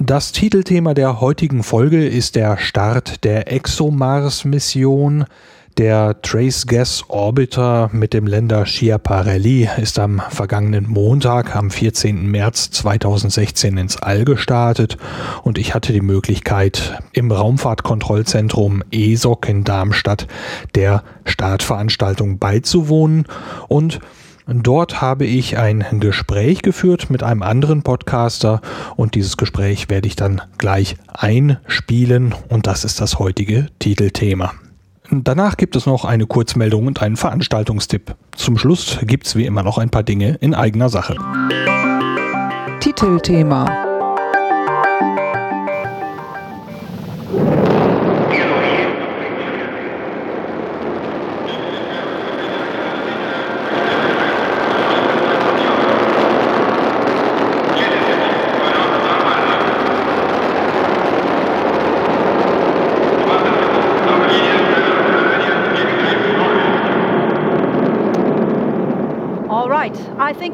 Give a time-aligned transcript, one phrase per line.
[0.00, 5.24] Das Titelthema der heutigen Folge ist der Start der ExoMars-Mission,
[5.78, 12.28] der Trace Gas Orbiter mit dem Länder Schiaparelli ist am vergangenen Montag, am 14.
[12.28, 14.98] März 2016 ins All gestartet
[15.42, 20.26] und ich hatte die Möglichkeit, im Raumfahrtkontrollzentrum ESOC in Darmstadt
[20.74, 23.26] der Startveranstaltung beizuwohnen
[23.68, 24.00] und
[24.46, 28.60] Dort habe ich ein Gespräch geführt mit einem anderen Podcaster
[28.94, 34.52] und dieses Gespräch werde ich dann gleich einspielen und das ist das heutige Titelthema.
[35.10, 38.16] Danach gibt es noch eine Kurzmeldung und einen Veranstaltungstipp.
[38.36, 41.16] Zum Schluss gibt es wie immer noch ein paar Dinge in eigener Sache.
[42.80, 43.83] Titelthema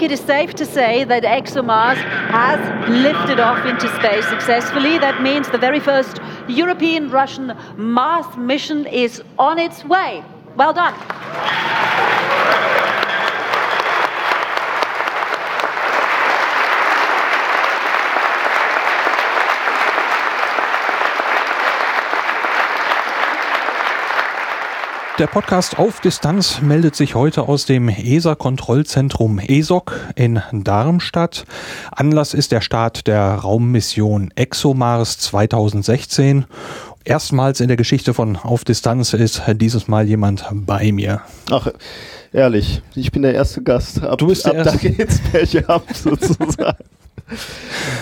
[0.00, 1.96] think it is safe to say that ExoMars
[2.30, 4.96] has lifted off into space successfully.
[4.96, 10.24] That means the very first European Russian Mars mission is on its way.
[10.56, 10.94] Well done.
[25.20, 31.44] Der Podcast auf Distanz meldet sich heute aus dem ESA-Kontrollzentrum ESOC in Darmstadt.
[31.92, 36.46] Anlass ist der Start der Raummission ExoMars 2016.
[37.04, 41.20] Erstmals in der Geschichte von Auf Distanz ist dieses Mal jemand bei mir.
[41.50, 41.68] Ach,
[42.32, 44.02] ehrlich, ich bin der erste Gast.
[44.02, 44.88] Ab, du bist der ab erste.
[44.88, 46.84] da geht's bergab sozusagen.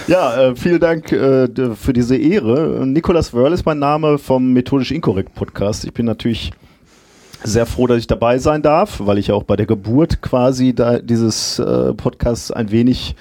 [0.06, 2.86] Ja, äh, vielen Dank äh, für diese Ehre.
[2.86, 5.84] Nicolas Wörl ist mein Name vom Methodisch Inkorrekt Podcast.
[5.84, 6.52] Ich bin natürlich
[7.44, 10.98] sehr froh, dass ich dabei sein darf, weil ich auch bei der Geburt quasi da
[10.98, 13.14] dieses äh, Podcasts ein wenig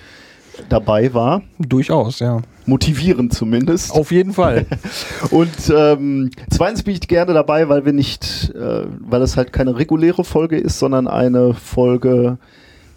[0.69, 1.43] dabei war.
[1.59, 2.41] Durchaus, ja.
[2.65, 3.91] Motivierend zumindest.
[3.91, 4.65] Auf jeden Fall.
[5.31, 9.77] Und ähm, zweitens bin ich gerne dabei, weil wir nicht, äh, weil es halt keine
[9.77, 12.37] reguläre Folge ist, sondern eine Folge,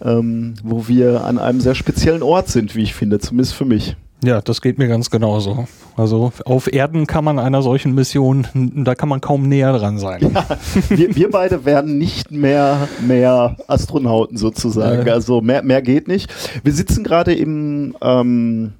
[0.03, 3.95] ähm, wo wir an einem sehr speziellen Ort sind, wie ich finde, zumindest für mich.
[4.23, 5.67] Ja, das geht mir ganz genauso.
[5.97, 10.31] Also auf Erden kann man einer solchen Mission, da kann man kaum näher dran sein.
[10.33, 10.45] Ja,
[10.89, 15.07] wir, wir beide werden nicht mehr, mehr Astronauten sozusagen.
[15.07, 15.11] Äh.
[15.11, 16.31] Also mehr, mehr geht nicht.
[16.63, 18.73] Wir sitzen gerade im, ähm,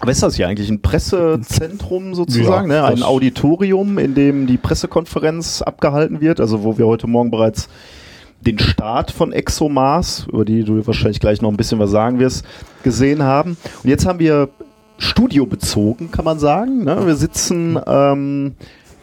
[0.00, 0.70] was ist das hier eigentlich?
[0.70, 2.84] Ein Pressezentrum sozusagen, ja, ne?
[2.84, 7.68] ein Auditorium, in dem die Pressekonferenz abgehalten wird, also wo wir heute Morgen bereits
[8.44, 12.44] den Start von ExoMars, über die du wahrscheinlich gleich noch ein bisschen was sagen wirst,
[12.82, 13.56] gesehen haben.
[13.82, 14.48] Und jetzt haben wir
[14.98, 16.84] studiobezogen, kann man sagen.
[16.84, 17.06] Ne?
[17.06, 18.54] Wir sitzen, ähm,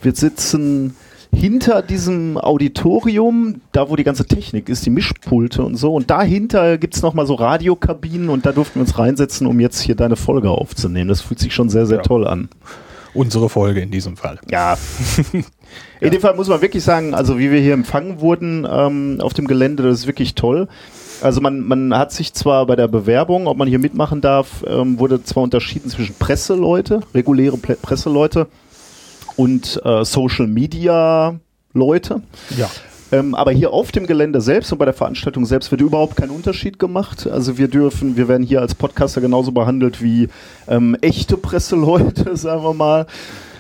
[0.02, 0.96] wir sitzen
[1.32, 5.94] hinter diesem Auditorium, da wo die ganze Technik ist, die Mischpulte und so.
[5.94, 9.80] Und dahinter gibt es nochmal so Radiokabinen und da durften wir uns reinsetzen, um jetzt
[9.80, 11.08] hier deine Folge aufzunehmen.
[11.08, 12.04] Das fühlt sich schon sehr, sehr ja.
[12.04, 12.50] toll an.
[13.14, 14.40] Unsere Folge in diesem Fall.
[14.50, 14.78] Ja.
[16.00, 16.12] In ja.
[16.12, 19.48] dem Fall muss man wirklich sagen, also wie wir hier empfangen wurden ähm, auf dem
[19.48, 20.68] Gelände, das ist wirklich toll.
[21.22, 25.00] Also man, man hat sich zwar bei der Bewerbung, ob man hier mitmachen darf, ähm,
[25.00, 28.48] wurde zwar unterschieden zwischen Presseleute, reguläre Presseleute
[29.36, 31.36] und äh, Social Media
[31.74, 32.22] Leute.
[32.58, 32.70] Ja.
[33.12, 36.30] Ähm, aber hier auf dem Gelände selbst und bei der Veranstaltung selbst wird überhaupt kein
[36.30, 37.28] Unterschied gemacht.
[37.28, 40.30] Also wir dürfen, wir werden hier als Podcaster genauso behandelt wie
[40.68, 43.08] ähm, echte Presseleute, sagen wir mal.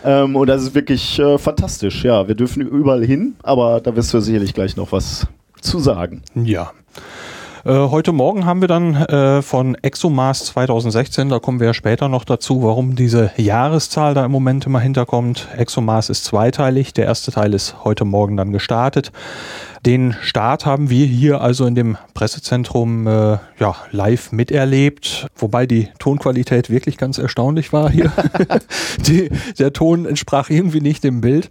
[0.06, 2.04] Ähm, und das ist wirklich äh, fantastisch.
[2.04, 5.28] Ja, wir dürfen überall hin, aber da wirst du sicherlich gleich noch was
[5.62, 6.22] zu sagen.
[6.36, 6.72] Ja.
[7.66, 12.08] Äh, heute Morgen haben wir dann äh, von ExoMars 2016, da kommen wir ja später
[12.08, 15.50] noch dazu, warum diese Jahreszahl da im Moment immer hinterkommt.
[15.58, 16.94] ExoMars ist zweiteilig.
[16.94, 19.12] Der erste Teil ist heute Morgen dann gestartet.
[19.86, 25.88] Den Start haben wir hier also in dem Pressezentrum äh, ja, live miterlebt, wobei die
[26.00, 28.12] Tonqualität wirklich ganz erstaunlich war hier.
[29.08, 31.50] die, der Ton entsprach irgendwie nicht dem Bild,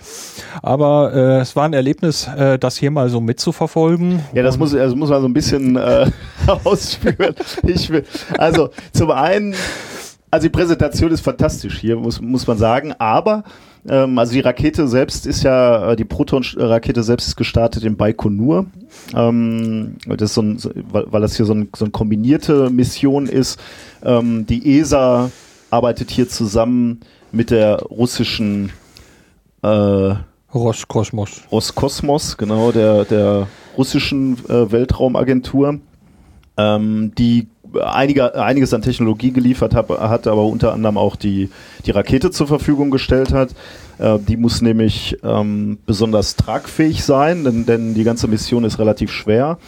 [0.63, 4.23] aber äh, es war ein Erlebnis, äh, das hier mal so mitzuverfolgen.
[4.35, 6.11] Ja, das muss, also muss man so ein bisschen äh,
[6.65, 7.35] ausführen.
[7.63, 8.05] Ich will,
[8.37, 9.55] also zum einen
[10.31, 12.93] Also die Präsentation ist fantastisch hier, muss, muss man sagen.
[12.99, 13.45] Aber
[13.89, 18.67] ähm, also die Rakete selbst ist ja, äh, die Proton-Rakete selbst ist gestartet in Baikonur.
[19.15, 20.59] Ähm, das ist so ein,
[20.91, 23.59] weil, weil das hier so, ein, so eine kombinierte Mission ist.
[24.03, 25.31] Ähm, die ESA
[25.71, 27.01] arbeitet hier zusammen
[27.33, 28.71] mit der russischen
[29.63, 30.15] äh,
[30.55, 31.43] Roskosmos.
[31.53, 35.79] Roskosmos, genau, der, der russischen äh, Weltraumagentur,
[36.57, 37.49] ähm, die
[37.83, 41.51] einige, einiges an Technologie geliefert hat, hat, aber unter anderem auch die,
[41.87, 43.51] die Rakete zur Verfügung gestellt hat.
[43.99, 49.13] Äh, die muss nämlich ähm, besonders tragfähig sein, denn, denn die ganze Mission ist relativ
[49.13, 49.59] schwer.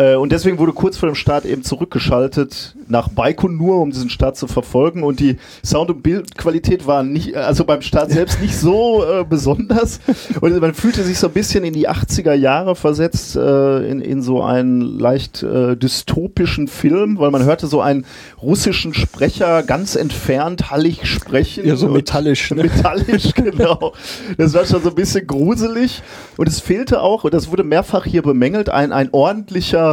[0.00, 4.36] Äh, und deswegen wurde kurz vor dem Start eben zurückgeschaltet nach Baikonur, um diesen Start
[4.36, 5.02] zu verfolgen.
[5.02, 10.00] Und die Sound- und Bildqualität war nicht, also beim Start selbst nicht so äh, besonders.
[10.40, 14.22] Und man fühlte sich so ein bisschen in die 80er Jahre versetzt, äh, in, in
[14.22, 18.06] so einen leicht äh, dystopischen Film, weil man hörte so einen
[18.40, 21.66] russischen Sprecher ganz entfernt hallig sprechen.
[21.66, 22.50] Ja, so metallisch.
[22.52, 22.62] Ne?
[22.62, 23.92] Metallisch, genau.
[24.38, 26.02] Das war schon so ein bisschen gruselig.
[26.38, 29.89] Und es fehlte auch, und das wurde mehrfach hier bemängelt, ein, ein ordentlicher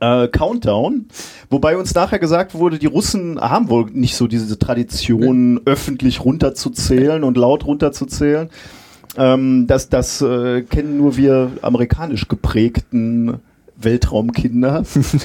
[0.00, 1.06] äh, Countdown,
[1.50, 5.60] wobei uns nachher gesagt wurde, die Russen haben wohl nicht so diese Tradition, nee.
[5.64, 8.50] öffentlich runterzuzählen und laut runterzuzählen.
[9.16, 13.40] Ähm, das das äh, kennen nur wir amerikanisch geprägten
[13.80, 14.82] Weltraumkinder.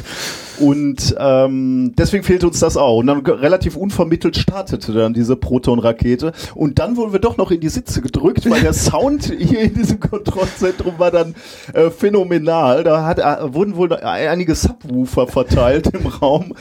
[0.60, 2.98] und ähm, deswegen fehlte uns das auch.
[2.98, 6.32] Und dann relativ unvermittelt startete dann diese Proton-Rakete.
[6.56, 9.74] Und dann wurden wir doch noch in die Sitze gedrückt, weil der Sound hier in
[9.74, 11.36] diesem Kontrollzentrum war dann
[11.74, 12.84] äh, phänomenal.
[12.84, 16.54] Da hat, äh, wurden wohl einige Subwoofer verteilt im Raum.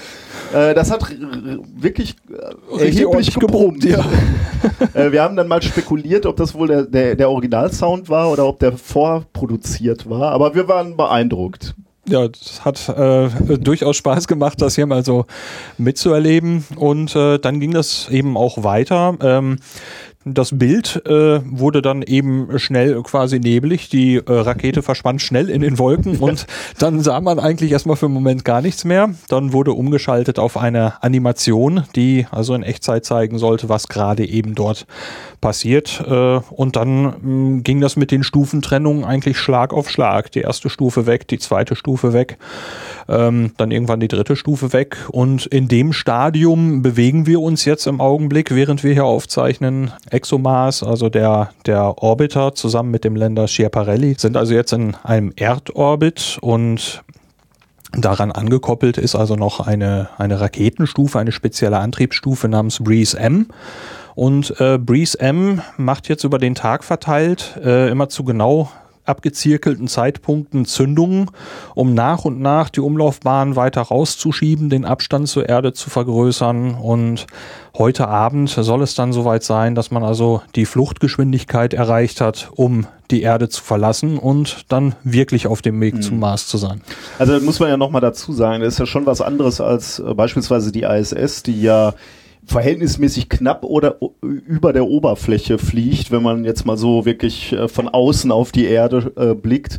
[0.52, 1.04] Äh, das hat
[1.76, 3.84] wirklich äh, erheblich gebrummt.
[3.84, 4.04] Ja.
[4.94, 8.46] äh, wir haben dann mal spekuliert, ob das wohl der, der, der Originalsound war oder
[8.46, 10.32] ob der vorproduziert war.
[10.32, 11.74] Aber wir waren beeindruckt
[12.08, 13.28] ja, es hat äh,
[13.58, 15.26] durchaus Spaß gemacht, das hier mal so
[15.78, 16.64] mitzuerleben.
[16.76, 19.16] Und äh, dann ging das eben auch weiter.
[19.20, 19.58] Ähm,
[20.24, 23.88] das Bild äh, wurde dann eben schnell quasi neblig.
[23.88, 26.46] Die äh, Rakete verschwand schnell in den Wolken und
[26.78, 29.10] dann sah man eigentlich erstmal für einen Moment gar nichts mehr.
[29.28, 34.54] Dann wurde umgeschaltet auf eine Animation, die also in Echtzeit zeigen sollte, was gerade eben
[34.54, 34.86] dort
[35.42, 36.02] passiert.
[36.08, 40.32] Äh, und dann mh, mm, ging das mit den Stufentrennungen eigentlich Schlag auf Schlag.
[40.32, 42.38] Die erste Stufe weg, die zweite Stufe weg,
[43.08, 44.96] ähm, dann irgendwann die dritte Stufe weg.
[45.10, 50.82] Und in dem Stadium bewegen wir uns jetzt im Augenblick, während wir hier aufzeichnen ExoMars,
[50.82, 56.38] also der, der Orbiter zusammen mit dem Länder Schiaparelli, sind also jetzt in einem Erdorbit
[56.40, 57.02] und
[57.94, 63.48] Daran angekoppelt ist also noch eine, eine Raketenstufe, eine spezielle Antriebsstufe namens Breeze M.
[64.14, 68.70] Und äh, Breeze M macht jetzt über den Tag verteilt äh, immer zu genau
[69.04, 71.30] abgezirkelten Zeitpunkten Zündungen,
[71.74, 76.74] um nach und nach die Umlaufbahn weiter rauszuschieben, den Abstand zur Erde zu vergrößern.
[76.74, 77.26] Und
[77.76, 82.86] heute Abend soll es dann soweit sein, dass man also die Fluchtgeschwindigkeit erreicht hat, um
[83.10, 86.02] die Erde zu verlassen und dann wirklich auf dem Weg mhm.
[86.02, 86.80] zum Mars zu sein.
[87.18, 90.14] Also muss man ja nochmal dazu sagen, das ist ja schon was anderes als äh,
[90.14, 91.92] beispielsweise die ISS, die ja
[92.46, 97.88] verhältnismäßig knapp oder über der Oberfläche fliegt, wenn man jetzt mal so wirklich äh, von
[97.88, 99.78] außen auf die Erde äh, blickt,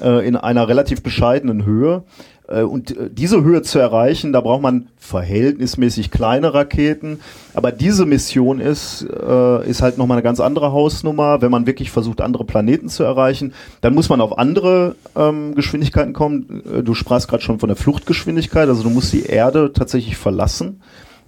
[0.00, 2.04] äh, in einer relativ bescheidenen Höhe.
[2.48, 7.20] Äh, und äh, diese Höhe zu erreichen, da braucht man verhältnismäßig kleine Raketen.
[7.54, 11.40] Aber diese Mission ist, äh, ist halt nochmal eine ganz andere Hausnummer.
[11.40, 16.12] Wenn man wirklich versucht, andere Planeten zu erreichen, dann muss man auf andere ähm, Geschwindigkeiten
[16.12, 16.62] kommen.
[16.84, 20.80] Du sprachst gerade schon von der Fluchtgeschwindigkeit, also du musst die Erde tatsächlich verlassen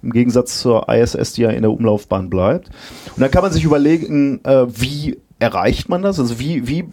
[0.05, 2.69] im Gegensatz zur ISS, die ja in der Umlaufbahn bleibt.
[3.15, 6.19] Und dann kann man sich überlegen, äh, wie erreicht man das?
[6.19, 6.85] Also wie, wie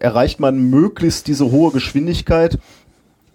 [0.00, 2.58] erreicht man möglichst diese hohe Geschwindigkeit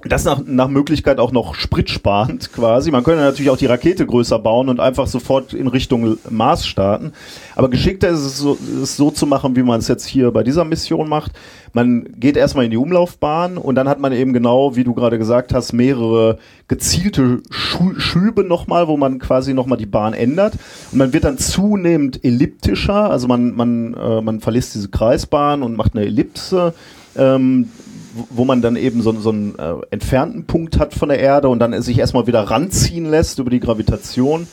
[0.05, 2.91] das nach, nach Möglichkeit auch noch spritsparend quasi.
[2.91, 7.13] Man könnte natürlich auch die Rakete größer bauen und einfach sofort in Richtung Mars starten.
[7.55, 10.43] Aber geschickter ist es so, es so zu machen, wie man es jetzt hier bei
[10.43, 11.31] dieser Mission macht.
[11.73, 15.17] Man geht erstmal in die Umlaufbahn und dann hat man eben genau, wie du gerade
[15.17, 20.53] gesagt hast, mehrere gezielte Schü Schübe nochmal, wo man quasi nochmal die Bahn ändert.
[20.91, 25.75] Und man wird dann zunehmend elliptischer, also man, man, äh, man verlässt diese Kreisbahn und
[25.75, 26.73] macht eine Ellipse.
[27.15, 27.69] Ähm,
[28.29, 31.59] wo man dann eben so, so einen äh, entfernten Punkt hat von der Erde und
[31.59, 34.47] dann sich erstmal wieder ranziehen lässt über die Gravitation.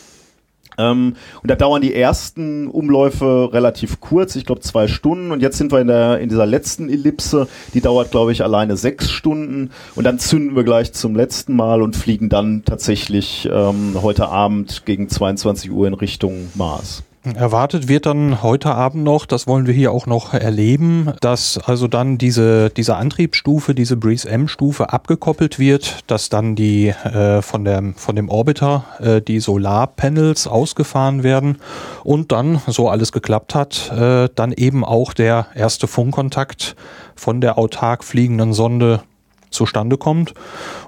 [0.78, 5.32] Ähm, und da dauern die ersten Umläufe relativ kurz, ich glaube zwei Stunden.
[5.32, 8.76] Und jetzt sind wir in, der, in dieser letzten Ellipse, die dauert, glaube ich, alleine
[8.76, 9.70] sechs Stunden.
[9.96, 14.86] Und dann zünden wir gleich zum letzten Mal und fliegen dann tatsächlich ähm, heute Abend
[14.86, 17.02] gegen 22 Uhr in Richtung Mars.
[17.37, 21.88] Erwartet wird dann heute Abend noch, das wollen wir hier auch noch erleben, dass also
[21.88, 27.94] dann diese, diese Antriebsstufe, diese Breeze M-Stufe abgekoppelt wird, dass dann die äh, von, der,
[27.97, 31.58] von dem Orbiter äh, die Solarpanels ausgefahren werden
[32.04, 36.76] und dann, so alles geklappt hat, äh, dann eben auch der erste Funkkontakt
[37.14, 39.02] von der autark fliegenden Sonde
[39.50, 40.35] zustande kommt.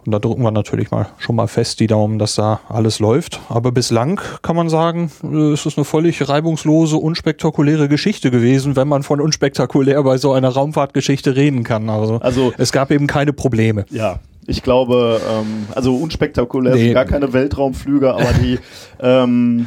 [0.04, 3.40] Und da drücken wir natürlich mal schon mal fest die Daumen, dass da alles läuft.
[3.48, 8.88] Aber bislang kann man sagen, äh, es ist eine völlig reibungslose, unspektakuläre Geschichte gewesen, wenn
[8.88, 11.88] man von unspektakulär bei so einer Raumfahrtgeschichte reden kann.
[11.88, 13.84] Also, also es gab eben keine Probleme.
[13.90, 16.84] Ja, ich glaube, ähm, also unspektakulär nee.
[16.84, 18.58] sind gar keine Weltraumflüge, aber die
[19.00, 19.66] ähm,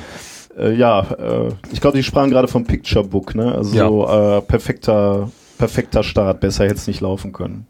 [0.57, 3.53] äh, ja, äh, ich glaube, die sprachen gerade vom Picture Book, ne?
[3.53, 4.37] Also ja.
[4.37, 7.65] äh, perfekter, perfekter Start, besser hätte es nicht laufen können.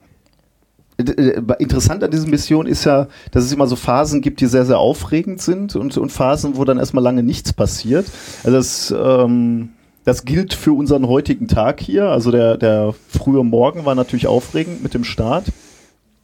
[0.98, 4.48] Äh, äh, interessant an dieser Mission ist ja, dass es immer so Phasen gibt, die
[4.48, 8.06] sehr, sehr aufregend sind und, und Phasen, wo dann erstmal lange nichts passiert.
[8.44, 9.70] Also das, ähm,
[10.06, 12.06] das gilt für unseren heutigen Tag hier.
[12.10, 15.46] Also der, der frühe Morgen war natürlich aufregend mit dem Start.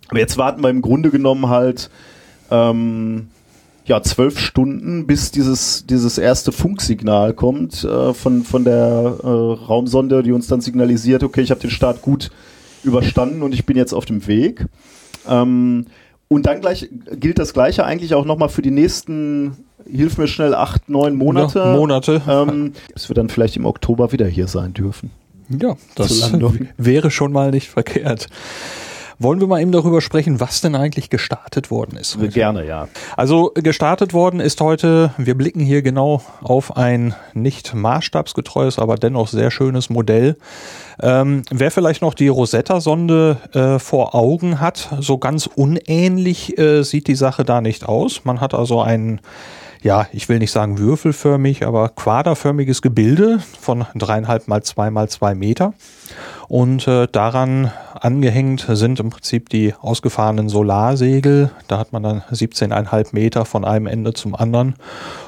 [0.09, 1.89] Aber jetzt warten wir im Grunde genommen halt
[2.51, 3.27] ähm,
[3.85, 10.21] ja, zwölf Stunden, bis dieses, dieses erste Funksignal kommt äh, von, von der äh, Raumsonde,
[10.21, 12.29] die uns dann signalisiert, okay, ich habe den Start gut
[12.83, 14.65] überstanden und ich bin jetzt auf dem Weg.
[15.27, 15.85] Ähm,
[16.27, 20.53] und dann gleich gilt das Gleiche eigentlich auch nochmal für die nächsten, hilf mir schnell,
[20.53, 21.59] acht, neun Monate.
[21.59, 22.21] Ja, Monate.
[22.27, 25.11] Ähm, bis wir dann vielleicht im Oktober wieder hier sein dürfen.
[25.49, 26.31] Ja, das
[26.77, 28.27] wäre schon mal nicht verkehrt.
[29.21, 32.15] Wollen wir mal eben darüber sprechen, was denn eigentlich gestartet worden ist?
[32.15, 32.29] Heute?
[32.29, 32.87] Gerne, ja.
[33.17, 39.27] Also gestartet worden ist heute, wir blicken hier genau auf ein nicht maßstabsgetreues, aber dennoch
[39.27, 40.37] sehr schönes Modell.
[41.01, 47.07] Ähm, wer vielleicht noch die Rosetta-Sonde äh, vor Augen hat, so ganz unähnlich äh, sieht
[47.07, 48.23] die Sache da nicht aus.
[48.23, 49.19] Man hat also einen
[49.81, 55.35] ja, ich will nicht sagen würfelförmig, aber quaderförmiges Gebilde von dreieinhalb mal zwei mal zwei
[55.35, 55.73] Meter.
[56.47, 61.51] Und äh, daran angehängt sind im Prinzip die ausgefahrenen Solarsegel.
[61.67, 64.75] Da hat man dann 17,5 Meter von einem Ende zum anderen.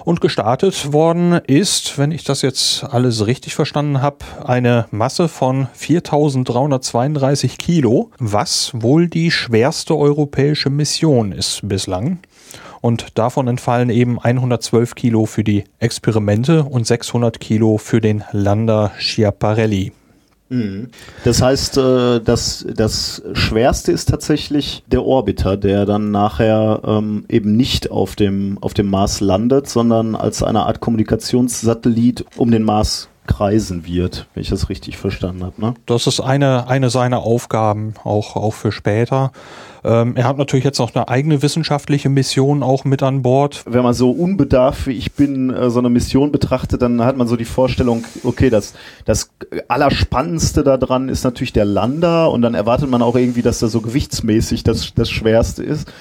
[0.03, 5.67] Und gestartet worden ist, wenn ich das jetzt alles richtig verstanden habe, eine Masse von
[5.77, 12.19] 4.332 Kilo, was wohl die schwerste europäische Mission ist bislang.
[12.81, 18.91] Und davon entfallen eben 112 Kilo für die Experimente und 600 Kilo für den Lander
[18.97, 19.91] Schiaparelli.
[20.51, 20.89] Mhm.
[21.23, 27.55] Das heißt, äh, das, das Schwerste ist tatsächlich der Orbiter, der dann nachher ähm, eben
[27.55, 33.07] nicht auf dem, auf dem Mars landet, sondern als eine Art Kommunikationssatellit um den Mars
[33.27, 35.61] kreisen wird, wenn ich das richtig verstanden habe.
[35.61, 35.73] Ne?
[35.85, 39.31] Das ist eine, eine seiner Aufgaben, auch, auch für später.
[39.83, 43.63] Ähm, er hat natürlich jetzt noch eine eigene wissenschaftliche Mission auch mit an Bord.
[43.65, 47.27] Wenn man so unbedarf wie ich bin, äh, so eine Mission betrachtet, dann hat man
[47.27, 48.73] so die Vorstellung, okay, das,
[49.05, 49.31] das
[49.67, 53.81] Allerspannendste daran ist natürlich der Lander und dann erwartet man auch irgendwie, dass er so
[53.81, 55.91] gewichtsmäßig das, das Schwerste ist.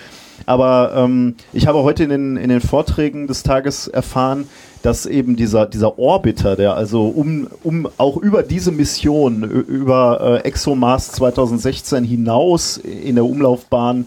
[0.47, 4.47] Aber ähm, ich habe heute in den, in den Vorträgen des Tages erfahren,
[4.83, 10.49] dass eben dieser, dieser Orbiter, der also um, um auch über diese Mission, über äh,
[10.49, 14.07] ExoMars 2016 hinaus in der Umlaufbahn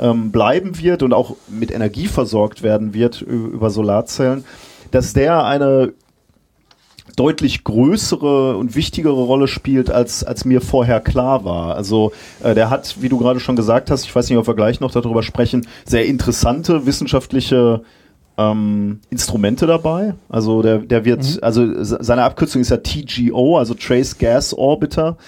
[0.00, 4.44] ähm, bleiben wird und auch mit Energie versorgt werden wird über Solarzellen,
[4.90, 5.92] dass der eine
[7.16, 11.74] deutlich größere und wichtigere Rolle spielt, als, als mir vorher klar war.
[11.74, 14.54] Also äh, der hat, wie du gerade schon gesagt hast, ich weiß nicht, ob wir
[14.54, 17.82] gleich noch darüber sprechen, sehr interessante wissenschaftliche
[18.38, 20.14] ähm, Instrumente dabei.
[20.28, 21.38] Also der, der wird, mhm.
[21.42, 25.18] also seine Abkürzung ist ja TGO, also Trace Gas Orbiter.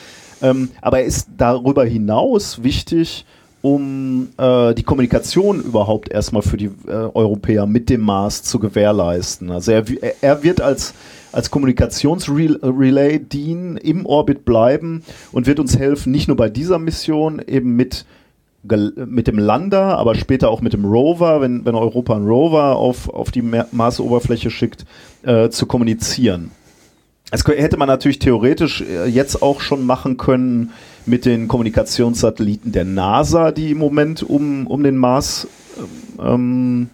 [0.41, 3.27] Ähm, aber er ist darüber hinaus wichtig,
[3.63, 9.51] um äh, die Kommunikation überhaupt erstmal für die äh, Europäer mit dem Mars zu gewährleisten.
[9.51, 9.85] Also er,
[10.23, 10.95] er wird als,
[11.33, 15.03] als Kommunikationsrelay dienen, im Orbit bleiben
[15.33, 18.07] und wird uns helfen, nicht nur bei dieser Mission eben mit
[18.63, 23.09] mit dem Lander, aber später auch mit dem Rover, wenn, wenn Europa einen Rover auf,
[23.09, 24.85] auf die Marsoberfläche schickt,
[25.23, 26.51] äh, zu kommunizieren.
[27.31, 30.73] Das hätte man natürlich theoretisch äh, jetzt auch schon machen können
[31.07, 35.47] mit den Kommunikationssatelliten der NASA, die im Moment um, um den Mars
[36.21, 36.91] ähm,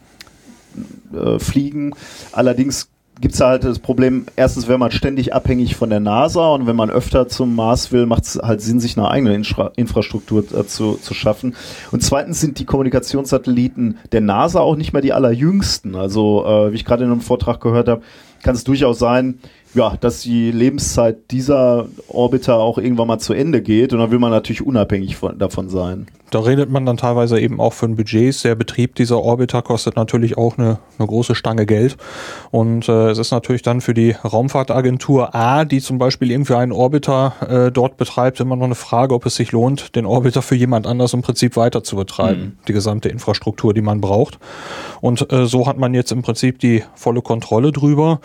[1.13, 1.95] äh, fliegen.
[2.33, 2.89] Allerdings
[3.21, 6.77] gibt es halt das Problem, erstens wäre man ständig abhängig von der NASA und wenn
[6.77, 10.67] man öfter zum Mars will, macht es halt Sinn, sich eine eigene Infra Infrastruktur äh,
[10.67, 11.55] zu, zu schaffen.
[11.93, 15.95] Und zweitens sind die Kommunikationssatelliten der NASA auch nicht mehr die allerjüngsten.
[15.95, 18.03] Also, äh, wie ich gerade in einem Vortrag gehört habe,
[18.43, 19.39] kann es durchaus sein,
[19.75, 24.19] ja, dass die Lebenszeit dieser Orbiter auch irgendwann mal zu Ende geht und dann will
[24.19, 26.07] man natürlich unabhängig von, davon sein.
[26.31, 28.43] Da redet man dann teilweise eben auch von Budgets.
[28.43, 31.97] Der Betrieb dieser Orbiter kostet natürlich auch eine, eine große Stange Geld.
[32.51, 36.73] Und äh, es ist natürlich dann für die Raumfahrtagentur A, die zum Beispiel irgendwie einen
[36.73, 40.57] Orbiter äh, dort betreibt, immer noch eine Frage, ob es sich lohnt, den Orbiter für
[40.57, 42.41] jemand anders im Prinzip weiter zu betreiben.
[42.41, 42.59] Mhm.
[42.67, 44.39] Die gesamte Infrastruktur, die man braucht.
[45.01, 48.21] Und äh, so hat man jetzt im Prinzip die volle Kontrolle drüber.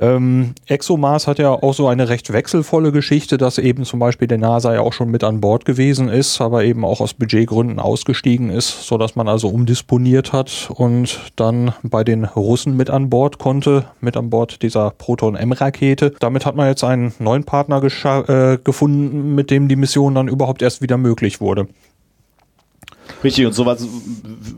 [0.00, 4.38] Ähm, ExoMars hat ja auch so eine recht wechselvolle Geschichte, dass eben zum Beispiel der
[4.38, 7.80] NASA ja auch schon mit an Bord gewesen ist, aber eben auch aus Budget Budgetgründen
[7.80, 13.10] ausgestiegen ist, so dass man also umdisponiert hat und dann bei den Russen mit an
[13.10, 16.14] Bord konnte, mit an Bord dieser Proton-M-Rakete.
[16.20, 20.62] Damit hat man jetzt einen neuen Partner äh, gefunden, mit dem die Mission dann überhaupt
[20.62, 21.66] erst wieder möglich wurde.
[23.22, 23.86] Richtig, und sowas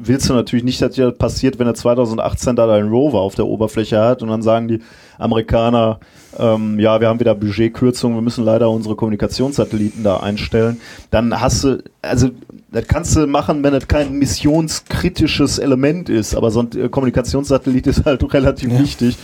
[0.03, 3.47] willst du natürlich nicht, dass dir passiert, wenn er 2018 da einen Rover auf der
[3.47, 4.81] Oberfläche hat und dann sagen die
[5.19, 5.99] Amerikaner,
[6.39, 10.81] ähm, ja, wir haben wieder Budgetkürzungen, wir müssen leider unsere Kommunikationssatelliten da einstellen.
[11.11, 12.31] Dann hast du, also
[12.71, 17.87] das kannst du machen, wenn das kein missionskritisches Element ist, aber so ein äh, Kommunikationssatellit
[17.87, 18.79] ist halt relativ ja.
[18.79, 19.17] wichtig.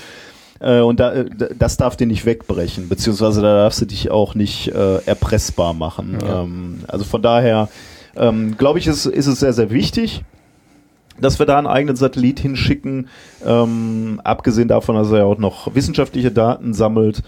[0.60, 1.26] Äh, und da, äh,
[1.58, 6.18] das darf dir nicht wegbrechen, beziehungsweise da darfst du dich auch nicht äh, erpressbar machen.
[6.22, 6.42] Ja.
[6.42, 7.68] Ähm, also von daher
[8.16, 10.22] ähm, glaube ich, ist, ist es sehr, sehr wichtig,
[11.20, 13.08] dass wir da einen eigenen Satellit hinschicken.
[13.44, 17.22] Ähm, abgesehen davon, dass er ja auch noch wissenschaftliche Daten sammelt.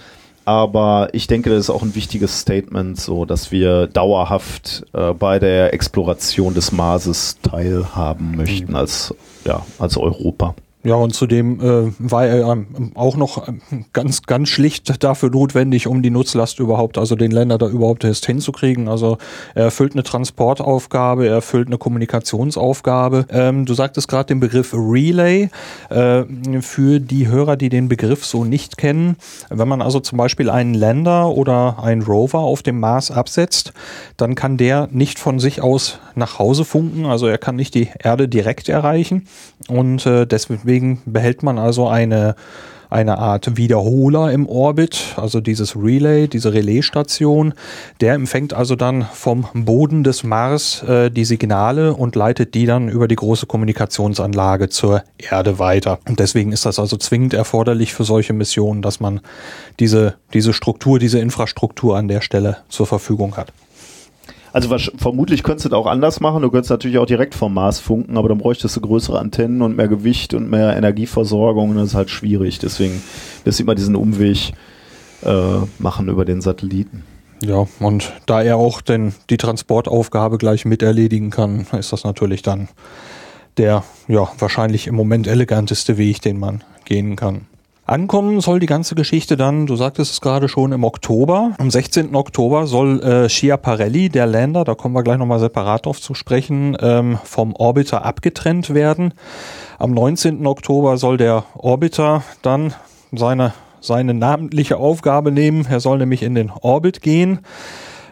[0.47, 5.39] Aber ich denke, das ist auch ein wichtiges Statement, so dass wir dauerhaft äh, bei
[5.39, 8.77] der Exploration des Marses teilhaben möchten mhm.
[8.77, 9.15] als,
[9.47, 10.55] ja, als Europa.
[10.85, 15.87] Ja, und zudem äh, war er ähm, auch noch ähm, ganz, ganz schlicht dafür notwendig,
[15.87, 18.87] um die Nutzlast überhaupt, also den Länder da überhaupt erst hinzukriegen.
[18.87, 19.17] Also
[19.55, 23.25] er erfüllt eine Transportaufgabe, er erfüllt eine Kommunikationsaufgabe.
[23.31, 25.49] Ähm, du sagtest gerade den Begriff Relay.
[25.89, 26.25] Äh,
[26.61, 29.17] für die Hörer, die den Begriff so nicht kennen,
[29.49, 33.73] wenn man also zum Beispiel einen Lander oder einen Rover auf dem Mars absetzt,
[34.19, 37.07] dann kann der nicht von sich aus nach Hause funken.
[37.07, 39.27] Also er kann nicht die Erde direkt erreichen.
[39.69, 42.35] Und äh, deswegen Deswegen behält man also eine,
[42.91, 47.55] eine Art Wiederholer im Orbit, also dieses Relay, diese Relaisstation.
[48.01, 52.89] Der empfängt also dann vom Boden des Mars äh, die Signale und leitet die dann
[52.89, 56.01] über die große Kommunikationsanlage zur Erde weiter.
[56.09, 59.21] Und deswegen ist das also zwingend erforderlich für solche Missionen, dass man
[59.79, 63.53] diese, diese Struktur, diese Infrastruktur an der Stelle zur Verfügung hat.
[64.55, 66.43] Also was, vermutlich könntest du das auch anders machen.
[66.43, 69.75] Du könntest natürlich auch direkt vom Mars funken, aber dann bräuchtest du größere Antennen und
[69.75, 71.71] mehr Gewicht und mehr Energieversorgung.
[71.71, 72.61] Und das ist halt schwierig.
[72.61, 73.03] Deswegen
[73.43, 74.53] du immer diesen Umweg
[75.23, 77.03] äh, machen über den Satelliten.
[77.43, 82.43] Ja, und da er auch denn die Transportaufgabe gleich mit erledigen kann, ist das natürlich
[82.43, 82.69] dann
[83.57, 87.47] der ja wahrscheinlich im Moment eleganteste Weg, den man gehen kann.
[87.87, 91.53] Ankommen soll die ganze Geschichte dann, du sagtest es gerade schon, im Oktober.
[91.59, 92.15] Am 16.
[92.15, 96.79] Oktober soll äh, Schiaparelli, der Lander, da kommen wir gleich nochmal separat drauf zu sprechen,
[96.81, 99.13] ähm, vom Orbiter abgetrennt werden.
[99.79, 100.47] Am 19.
[100.47, 102.73] Oktober soll der Orbiter dann
[103.13, 105.67] seine, seine namentliche Aufgabe nehmen.
[105.69, 107.41] Er soll nämlich in den Orbit gehen.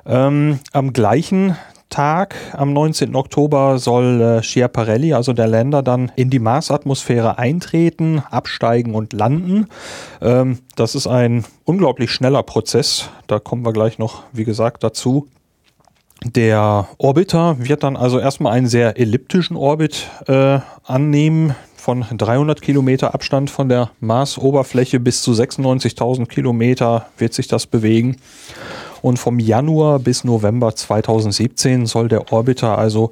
[0.05, 1.57] Ähm, am gleichen
[1.93, 3.15] Tag, am 19.
[3.15, 9.67] Oktober, soll äh, Schiaparelli, also der Länder, dann in die Marsatmosphäre eintreten, absteigen und landen.
[10.21, 13.11] Ähm, das ist ein unglaublich schneller Prozess.
[13.27, 15.29] Da kommen wir gleich noch, wie gesagt, dazu.
[16.25, 21.55] Der Orbiter wird dann also erstmal einen sehr elliptischen Orbit äh, annehmen.
[21.77, 28.17] Von 300 Kilometer Abstand von der Marsoberfläche bis zu 96.000 Kilometer wird sich das bewegen.
[29.03, 33.11] Und vom Januar bis November 2017 soll der Orbiter also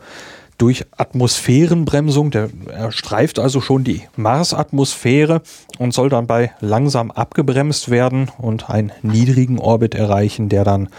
[0.56, 5.42] durch Atmosphärenbremsung, der er streift also schon die Marsatmosphäre
[5.78, 10.90] und soll dann bei langsam abgebremst werden und einen niedrigen Orbit erreichen, der dann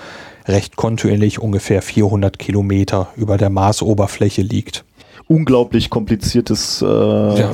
[0.47, 4.83] recht kontinuierlich ungefähr 400 Kilometer über der Marsoberfläche liegt
[5.31, 7.51] unglaublich kompliziertes äh, ja.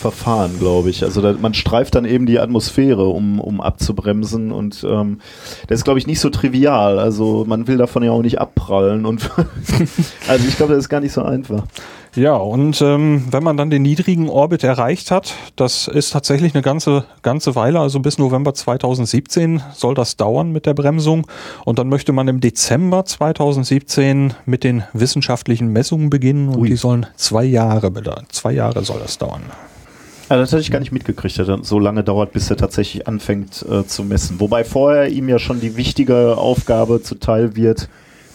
[0.00, 1.04] Verfahren, glaube ich.
[1.04, 5.20] Also da, man streift dann eben die Atmosphäre, um, um abzubremsen und ähm,
[5.68, 6.98] das ist, glaube ich, nicht so trivial.
[6.98, 9.30] Also man will davon ja auch nicht abprallen und
[10.28, 11.64] also ich glaube, das ist gar nicht so einfach.
[12.16, 16.62] Ja, und ähm, wenn man dann den niedrigen Orbit erreicht hat, das ist tatsächlich eine
[16.62, 21.28] ganze, ganze Weile, also bis November 2017 soll das dauern mit der Bremsung.
[21.64, 26.68] Und dann möchte man im Dezember 2017 mit den wissenschaftlichen Messungen beginnen und Ui.
[26.68, 27.92] die sollen zwei Jahre,
[28.30, 29.42] zwei Jahre soll das dauern.
[30.28, 33.06] Ja, das hatte ich gar nicht mitgekriegt, dass das so lange dauert, bis er tatsächlich
[33.06, 34.40] anfängt äh, zu messen.
[34.40, 37.88] Wobei vorher ihm ja schon die wichtige Aufgabe zuteil wird,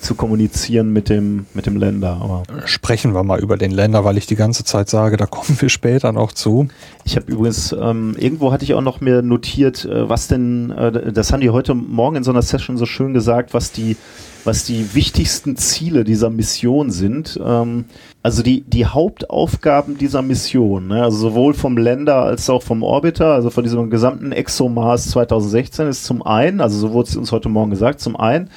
[0.06, 2.20] zu kommunizieren mit dem, mit dem Länder.
[2.22, 5.60] Aber Sprechen wir mal über den Länder, weil ich die ganze Zeit sage, da kommen
[5.60, 6.68] wir später noch zu.
[7.04, 11.12] Ich habe übrigens, ähm, irgendwo hatte ich auch noch mir notiert, äh, was denn, äh,
[11.12, 13.98] das haben die heute Morgen in so einer Session so schön gesagt, was die,
[14.44, 17.40] was die wichtigsten Ziele dieser Mission sind.
[17.44, 17.86] Ähm,
[18.22, 23.34] also die, die Hauptaufgaben dieser Mission, ne, also sowohl vom Länder als auch vom Orbiter,
[23.34, 27.50] also von diesem gesamten ExoMars 2016 ist zum einen, also so wurde es uns heute
[27.50, 28.50] Morgen gesagt, zum einen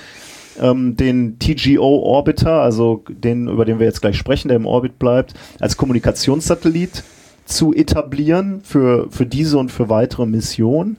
[0.61, 4.99] ähm, den TGO Orbiter, also den, über den wir jetzt gleich sprechen, der im Orbit
[4.99, 7.03] bleibt, als Kommunikationssatellit
[7.45, 10.99] zu etablieren für, für diese und für weitere Missionen.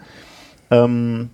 [0.71, 1.29] Ähm,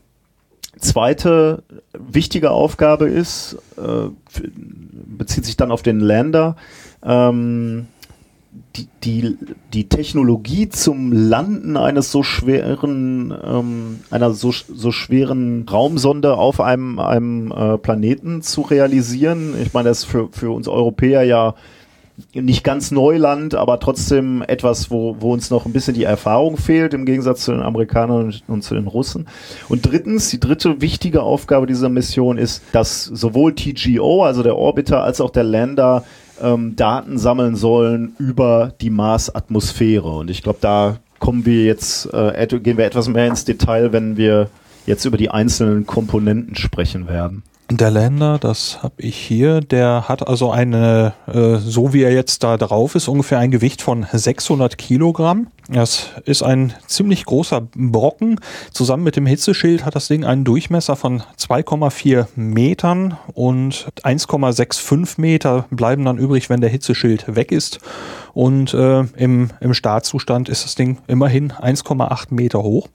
[0.77, 4.09] zweite wichtige Aufgabe ist, äh,
[5.17, 6.55] bezieht sich dann auf den Lander,
[7.03, 7.88] ähm,
[8.75, 9.37] die, die,
[9.73, 16.99] die Technologie zum Landen eines so schweren, ähm, einer so, so schweren Raumsonde auf einem,
[16.99, 19.53] einem äh, Planeten zu realisieren.
[19.61, 21.55] Ich meine, das ist für, für uns Europäer ja
[22.33, 26.93] nicht ganz Neuland, aber trotzdem etwas, wo, wo uns noch ein bisschen die Erfahrung fehlt,
[26.93, 29.27] im Gegensatz zu den Amerikanern und, und, zu den Russen.
[29.67, 35.03] Und drittens, die dritte wichtige Aufgabe dieser Mission ist, dass sowohl TGO, also der Orbiter,
[35.03, 36.05] als auch der Lander
[36.41, 40.10] ähm, Daten sammeln sollen über die Marsatmosphäre.
[40.10, 44.17] Und ich glaube, da kommen wir jetzt, äh, gehen wir etwas mehr ins Detail, wenn
[44.17, 44.50] wir
[44.86, 47.43] jetzt über die einzelnen Komponenten sprechen werden.
[47.71, 52.43] Der Länder, das habe ich hier, der hat also eine, äh, so wie er jetzt
[52.43, 55.47] da drauf ist, ungefähr ein Gewicht von 600 Kilogramm.
[55.67, 58.39] Das ist ein ziemlich großer Brocken.
[58.71, 65.65] Zusammen mit dem Hitzeschild hat das Ding einen Durchmesser von 2,4 Metern und 1,65 Meter
[65.71, 67.80] bleiben dann übrig, wenn der Hitzeschild weg ist.
[68.36, 72.89] Und äh, im, im Startzustand ist das Ding immerhin 1,8 Meter hoch.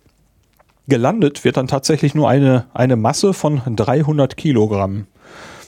[0.90, 5.06] Gelandet wird dann tatsächlich nur eine, eine Masse von 300 Kilogramm.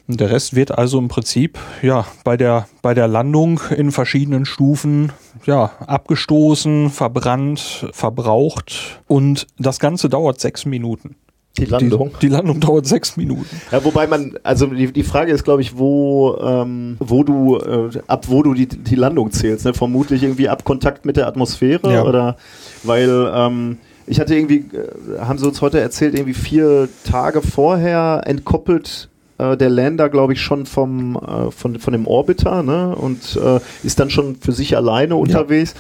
[0.09, 5.13] Der Rest wird also im Prinzip ja bei der bei der Landung in verschiedenen Stufen
[5.47, 11.15] ja abgestoßen, verbrannt, verbraucht und das Ganze dauert sechs Minuten.
[11.59, 12.11] Die Landung.
[12.15, 13.61] Die, die, Landung dauert sechs Minuten.
[13.71, 17.91] Ja, wobei man, also die, die Frage ist, glaube ich, wo, ähm, wo du, äh,
[18.07, 19.67] ab wo du die, die Landung zählst.
[19.67, 19.75] Ne?
[19.75, 22.05] Vermutlich irgendwie ab Kontakt mit der Atmosphäre Ja.
[22.05, 22.37] oder
[22.85, 28.23] weil ähm, ich hatte irgendwie, äh, haben sie uns heute erzählt, irgendwie vier Tage vorher
[28.25, 29.09] entkoppelt
[29.43, 32.95] äh, der Lander, glaube ich, schon vom, äh, von, von dem Orbiter ne?
[32.95, 35.75] und äh, ist dann schon für sich alleine unterwegs.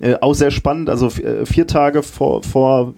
[0.00, 2.94] Äh, auch sehr spannend, also äh, vier Tage vor, vor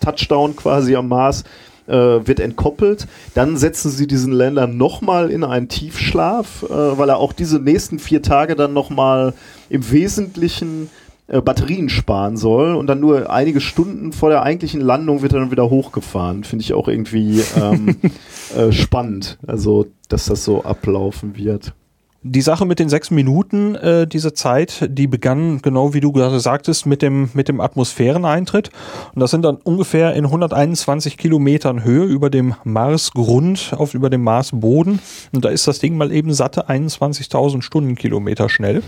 [0.00, 1.44] Touchdown quasi am Mars
[1.86, 3.08] wird entkoppelt.
[3.34, 8.22] Dann setzen sie diesen Länder nochmal in einen Tiefschlaf, weil er auch diese nächsten vier
[8.22, 9.34] Tage dann nochmal
[9.68, 10.88] im Wesentlichen
[11.30, 15.40] äh, Batterien sparen soll und dann nur einige Stunden vor der eigentlichen Landung wird er
[15.40, 16.42] dann wieder hochgefahren.
[16.44, 17.96] Finde ich auch irgendwie ähm,
[18.56, 21.72] äh, spannend, also dass das so ablaufen wird.
[22.22, 26.38] Die Sache mit den sechs Minuten, äh, diese Zeit, die begann, genau wie du gerade
[26.38, 28.70] sagtest, mit dem, mit dem Atmosphäreneintritt.
[29.14, 34.22] Und das sind dann ungefähr in 121 Kilometern Höhe über dem Marsgrund, auf über dem
[34.22, 34.98] Marsboden.
[35.32, 38.82] Und da ist das Ding mal eben satte 21.000 Stundenkilometer schnell.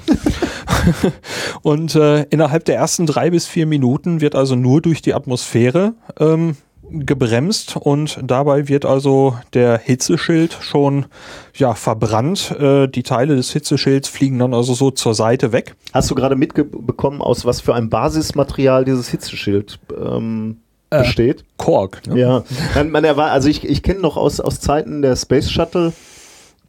[1.63, 5.95] Und äh, innerhalb der ersten drei bis vier Minuten wird also nur durch die Atmosphäre
[6.21, 6.57] ähm,
[6.93, 11.07] gebremst und dabei wird also der Hitzeschild schon
[11.55, 12.55] ja verbrannt.
[12.59, 15.75] Äh, die Teile des Hitzeschilds fliegen dann also so zur Seite weg.
[15.93, 20.59] Hast du gerade mitbekommen, aus was für einem Basismaterial dieses Hitzeschild ähm,
[20.91, 21.45] besteht?
[21.57, 22.07] Kork.
[22.07, 22.21] Ne?
[22.21, 25.93] Ja, man, man erwar also ich, ich kenne noch aus, aus Zeiten der Space Shuttle,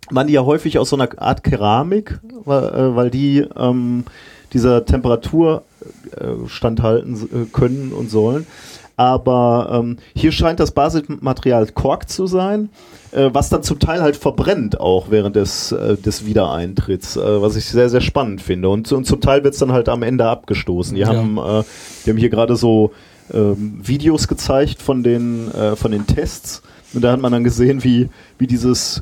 [0.09, 4.05] waren die ja häufig aus so einer Art Keramik, weil, äh, weil die ähm,
[4.53, 5.63] dieser Temperatur
[6.15, 8.45] äh, standhalten äh, können und sollen.
[8.95, 12.69] Aber ähm, hier scheint das Basismaterial Kork zu sein,
[13.11, 17.55] äh, was dann zum Teil halt verbrennt auch während des, äh, des Wiedereintritts, äh, was
[17.55, 18.69] ich sehr, sehr spannend finde.
[18.69, 20.95] Und, und zum Teil wird es dann halt am Ende abgestoßen.
[20.95, 21.07] Die, Ja.
[21.07, 21.63] haben, äh,
[22.05, 22.91] die haben hier gerade so
[23.33, 26.61] ähm, Videos gezeigt von den, äh, von den Tests.
[26.93, 29.01] Und da hat man dann gesehen, wie, wie dieses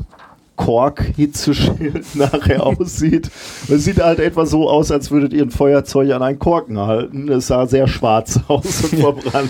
[0.56, 3.30] Kork-Hitzeschild nachher aussieht.
[3.68, 7.30] Es sieht halt etwa so aus, als würdet ihr ein Feuerzeug an einen Korken halten.
[7.30, 9.50] Es sah sehr schwarz aus und verbrannt.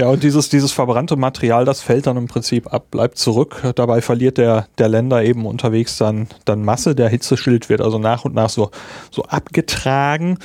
[0.00, 3.62] Ja, und dieses, dieses verbrannte Material, das fällt dann im Prinzip ab, bleibt zurück.
[3.74, 6.94] Dabei verliert der, der Länder eben unterwegs dann, dann Masse.
[6.94, 8.70] Der Hitzeschild wird also nach und nach so,
[9.10, 10.38] so abgetragen.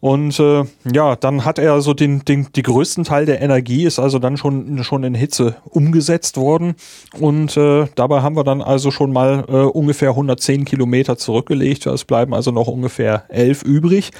[0.00, 3.98] Und äh, ja, dann hat er so den, den, die größten Teil der Energie ist
[3.98, 6.74] also dann schon, schon in Hitze umgesetzt worden.
[7.18, 11.86] Und äh, dabei haben wir dann also schon mal äh, ungefähr 110 Kilometer zurückgelegt.
[11.86, 14.10] Es bleiben also noch ungefähr 11 übrig.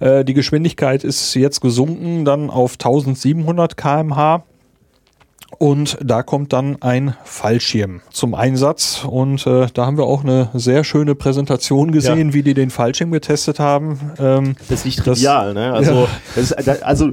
[0.00, 4.44] Äh, die Geschwindigkeit ist jetzt gesunken dann auf 1700 kmh.
[5.58, 9.04] Und da kommt dann ein Fallschirm zum Einsatz.
[9.04, 12.34] Und äh, da haben wir auch eine sehr schöne Präsentation gesehen, ja.
[12.34, 13.98] wie die den Fallschirm getestet haben.
[14.18, 15.72] Ähm, das ist nicht trivial, das, ne?
[15.72, 16.42] Also, ja.
[16.42, 17.10] ist, also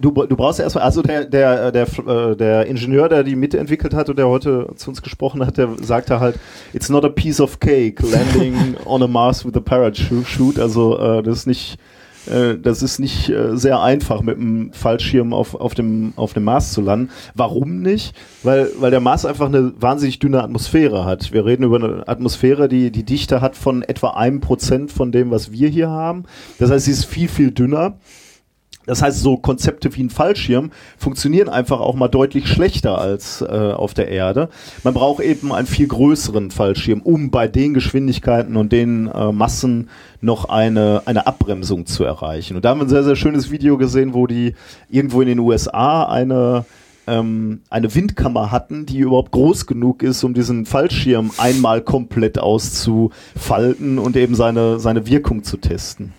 [0.00, 4.08] du, du brauchst erstmal, also der, der, der, äh, der Ingenieur, der die mitentwickelt hat
[4.08, 6.38] und der heute zu uns gesprochen hat, der sagte halt,
[6.72, 10.60] it's not a piece of cake landing on a Mars with a parachute.
[10.60, 11.78] Also äh, das ist nicht
[12.26, 16.44] äh, das ist nicht äh, sehr einfach, mit einem Fallschirm auf, auf, dem, auf dem
[16.44, 17.10] Mars zu landen.
[17.34, 18.14] Warum nicht?
[18.42, 21.32] Weil, weil der Mars einfach eine wahnsinnig dünne Atmosphäre hat.
[21.32, 25.30] Wir reden über eine Atmosphäre, die die Dichte hat von etwa einem Prozent von dem,
[25.30, 26.24] was wir hier haben.
[26.58, 27.94] Das heißt, sie ist viel, viel dünner.
[28.86, 33.46] Das heißt, so Konzepte wie ein Fallschirm funktionieren einfach auch mal deutlich schlechter als äh,
[33.46, 34.48] auf der Erde.
[34.84, 39.90] Man braucht eben einen viel größeren Fallschirm, um bei den Geschwindigkeiten und den äh, Massen
[40.20, 42.56] noch eine, eine Abbremsung zu erreichen.
[42.56, 44.54] Und da haben wir ein sehr, sehr schönes Video gesehen, wo die
[44.88, 46.64] irgendwo in den USA eine
[47.06, 53.98] ähm, eine Windkammer hatten, die überhaupt groß genug ist, um diesen Fallschirm einmal komplett auszufalten
[53.98, 56.12] und eben seine, seine Wirkung zu testen.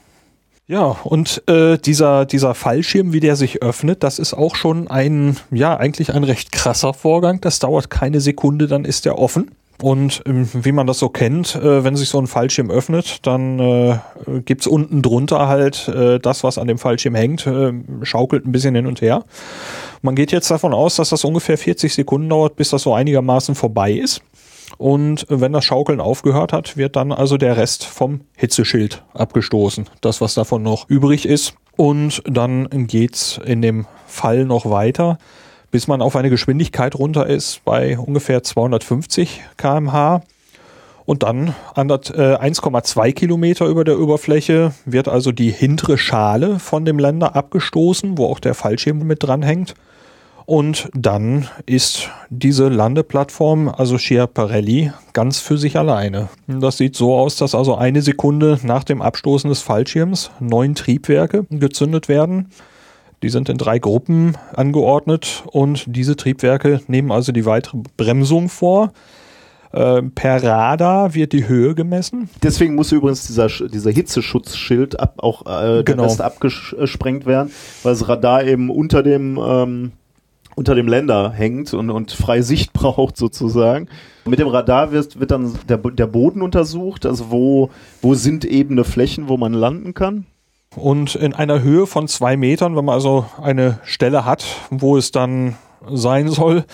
[0.71, 5.35] Ja, und äh, dieser, dieser Fallschirm, wie der sich öffnet, das ist auch schon ein,
[5.51, 7.41] ja, eigentlich ein recht krasser Vorgang.
[7.41, 9.51] Das dauert keine Sekunde, dann ist er offen.
[9.81, 13.59] Und ähm, wie man das so kennt, äh, wenn sich so ein Fallschirm öffnet, dann
[13.59, 13.99] äh,
[14.45, 18.73] gibt's unten drunter halt äh, das, was an dem Fallschirm hängt, äh, schaukelt ein bisschen
[18.73, 19.25] hin und her.
[20.01, 23.55] Man geht jetzt davon aus, dass das ungefähr 40 Sekunden dauert, bis das so einigermaßen
[23.55, 24.21] vorbei ist.
[24.77, 29.89] Und wenn das Schaukeln aufgehört hat, wird dann also der Rest vom Hitzeschild abgestoßen.
[30.01, 31.53] Das, was davon noch übrig ist.
[31.77, 35.17] Und dann geht's in dem Fall noch weiter,
[35.71, 40.21] bis man auf eine Geschwindigkeit runter ist bei ungefähr 250 kmh.
[41.05, 46.85] Und dann an 1,2 äh, Kilometer über der Oberfläche wird also die hintere Schale von
[46.85, 49.73] dem Länder abgestoßen, wo auch der Fallschirm mit dran hängt.
[50.45, 56.29] Und dann ist diese Landeplattform, also Schiaparelli, ganz für sich alleine.
[56.47, 61.45] Das sieht so aus, dass also eine Sekunde nach dem Abstoßen des Fallschirms neun Triebwerke
[61.49, 62.49] gezündet werden.
[63.23, 68.93] Die sind in drei Gruppen angeordnet und diese Triebwerke nehmen also die weitere Bremsung vor.
[69.73, 72.29] Äh, per Radar wird die Höhe gemessen.
[72.41, 76.11] Deswegen muss übrigens dieser, dieser Hitzeschutzschild ab, auch äh, genau.
[76.11, 77.51] abgesprengt werden,
[77.83, 79.91] weil das Radar eben unter dem ähm,
[80.55, 83.87] unter dem Länder hängt und, und freie Sicht braucht sozusagen.
[84.25, 87.69] Mit dem Radar wird, wird dann der, der Boden untersucht, also wo,
[88.01, 90.25] wo sind ebene Flächen, wo man landen kann.
[90.75, 95.11] Und in einer Höhe von zwei Metern, wenn man also eine Stelle hat, wo es
[95.11, 95.55] dann
[95.89, 96.65] sein soll,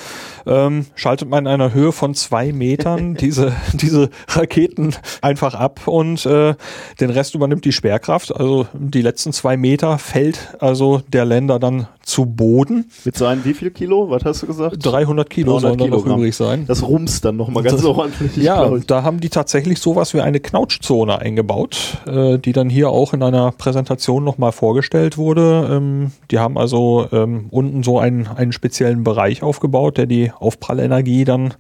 [0.45, 6.25] ähm, schaltet man in einer Höhe von zwei Metern diese, diese Raketen einfach ab und
[6.25, 6.55] äh,
[6.99, 8.35] den Rest übernimmt die Sperrkraft.
[8.35, 12.89] Also die letzten zwei Meter fällt also der Länder dann zu Boden.
[13.03, 14.09] Mit seinen wie viel Kilo?
[14.09, 14.77] Was hast du gesagt?
[14.79, 16.65] 300 Kilo 300 sollen noch übrig sein.
[16.65, 18.37] Das rumst dann nochmal ganz das, ordentlich.
[18.37, 23.13] Ja, da haben die tatsächlich sowas wie eine Knautschzone eingebaut, äh, die dann hier auch
[23.13, 25.67] in einer Präsentation nochmal vorgestellt wurde.
[25.69, 31.25] Ähm, die haben also ähm, unten so einen, einen speziellen Bereich aufgebaut, der die Aufprallenergie
[31.25, 31.53] dann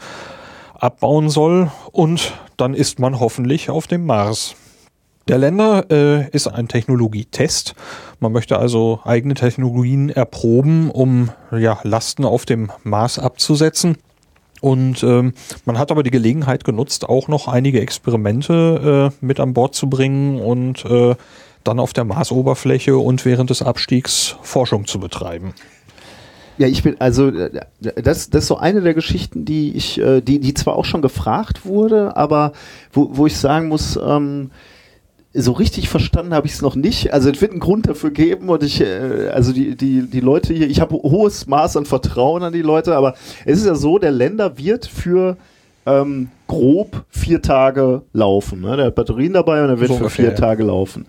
[0.73, 4.55] abbauen soll und dann ist man hoffentlich auf dem Mars.
[5.27, 7.75] Der Länder äh, ist ein Technologietest.
[8.21, 13.97] Man möchte also eigene Technologien erproben, um ja, Lasten auf dem Mars abzusetzen.
[14.61, 15.33] Und ähm,
[15.65, 19.89] man hat aber die Gelegenheit genutzt, auch noch einige Experimente äh, mit an Bord zu
[19.89, 21.15] bringen und äh,
[21.63, 25.53] dann auf der Marsoberfläche und während des Abstiegs Forschung zu betreiben.
[26.57, 30.39] Ja, ich bin, also das, das ist so eine der Geschichten, die ich, äh, die,
[30.39, 32.53] die zwar auch schon gefragt wurde, aber
[32.91, 34.49] wo, wo ich sagen muss, ähm,
[35.33, 37.13] so richtig verstanden habe ich es noch nicht.
[37.13, 40.53] Also es wird einen Grund dafür geben und ich, äh, also die, die, die Leute
[40.53, 43.13] hier, ich habe hohes Maß an Vertrauen an die Leute, aber
[43.45, 45.37] es ist ja so, der Länder wird für
[45.85, 48.61] ähm, grob vier Tage laufen.
[48.61, 48.77] Ne?
[48.77, 50.35] Der hat Batterien dabei und er wird so für vier ja.
[50.35, 51.05] Tage laufen.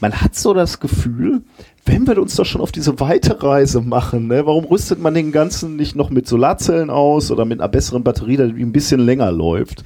[0.00, 1.42] Man hat so das Gefühl,
[1.84, 5.32] wenn wir uns doch schon auf diese weite Reise machen, ne, warum rüstet man den
[5.32, 9.32] ganzen nicht noch mit Solarzellen aus oder mit einer besseren Batterie, die ein bisschen länger
[9.32, 9.82] läuft?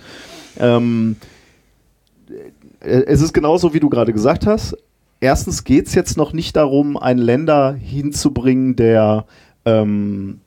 [0.58, 1.16] Ähm,
[2.80, 4.76] äh, es ist genauso, wie du gerade gesagt hast.
[5.20, 9.24] Erstens geht es jetzt noch nicht darum, einen Länder hinzubringen, der,
[9.64, 10.40] ähm,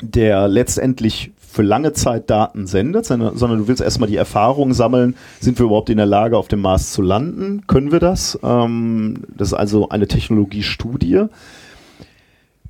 [0.00, 5.58] der letztendlich für lange Zeit Daten sendet, sondern du willst erstmal die Erfahrung sammeln, sind
[5.58, 7.66] wir überhaupt in der Lage, auf dem Mars zu landen?
[7.66, 8.38] Können wir das?
[8.42, 11.24] Ähm, das ist also eine Technologiestudie.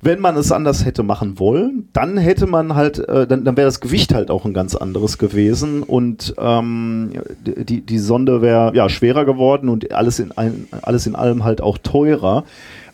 [0.01, 3.67] Wenn man es anders hätte machen wollen, dann hätte man halt, äh, dann, dann wäre
[3.67, 7.11] das Gewicht halt auch ein ganz anderes gewesen und ähm,
[7.45, 11.59] die, die Sonde wäre ja schwerer geworden und alles in, ein, alles in allem halt
[11.61, 12.45] auch teurer.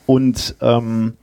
[0.07, 1.13] Und ähm,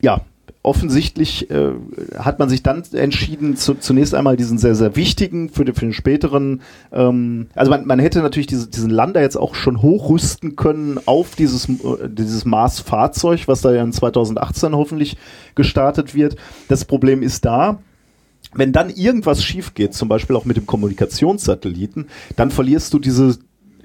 [0.00, 0.22] ja,
[0.64, 1.72] offensichtlich äh,
[2.18, 5.84] hat man sich dann entschieden, zu, zunächst einmal diesen sehr, sehr wichtigen für den, für
[5.84, 10.56] den späteren, ähm, also man, man hätte natürlich diese, diesen Lander jetzt auch schon hochrüsten
[10.56, 15.18] können auf dieses, äh, dieses Mars-Fahrzeug, was da ja in 2018 hoffentlich
[15.54, 16.36] gestartet wird.
[16.68, 17.78] Das Problem ist da,
[18.54, 23.36] wenn dann irgendwas schief geht, zum Beispiel auch mit dem Kommunikationssatelliten, dann verlierst du diese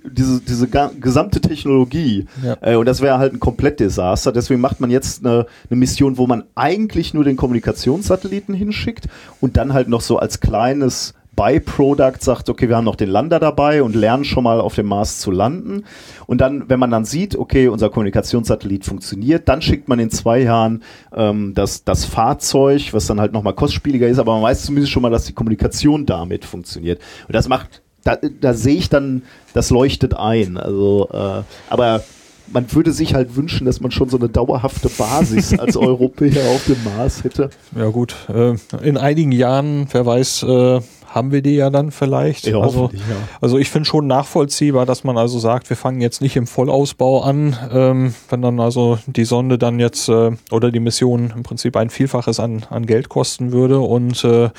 [0.05, 2.25] diese, diese gesamte Technologie.
[2.43, 2.57] Ja.
[2.61, 4.31] Äh, und das wäre halt ein Komplettdesaster.
[4.31, 9.07] Deswegen macht man jetzt eine, eine, Mission, wo man eigentlich nur den Kommunikationssatelliten hinschickt
[9.41, 13.39] und dann halt noch so als kleines Byproduct sagt, okay, wir haben noch den Lander
[13.39, 15.85] dabei und lernen schon mal auf dem Mars zu landen.
[16.27, 20.41] Und dann, wenn man dann sieht, okay, unser Kommunikationssatellit funktioniert, dann schickt man in zwei
[20.41, 20.83] Jahren
[21.15, 25.01] ähm, das, das Fahrzeug, was dann halt nochmal kostspieliger ist, aber man weiß zumindest schon
[25.01, 26.99] mal, dass die Kommunikation damit funktioniert.
[27.27, 30.57] Und das macht da, da sehe ich dann, das leuchtet ein.
[30.57, 32.03] Also, äh, aber
[32.51, 36.65] man würde sich halt wünschen, dass man schon so eine dauerhafte Basis als Europäer auf
[36.65, 37.49] dem Mars hätte.
[37.75, 42.45] Ja gut, äh, in einigen Jahren, wer weiß, äh, haben wir die ja dann vielleicht.
[42.45, 43.15] Ja, also, ja.
[43.41, 47.21] also ich finde schon nachvollziehbar, dass man also sagt, wir fangen jetzt nicht im Vollausbau
[47.21, 51.75] an, ähm, wenn dann also die Sonde dann jetzt äh, oder die Mission im Prinzip
[51.77, 54.49] ein Vielfaches an, an Geld kosten würde und äh,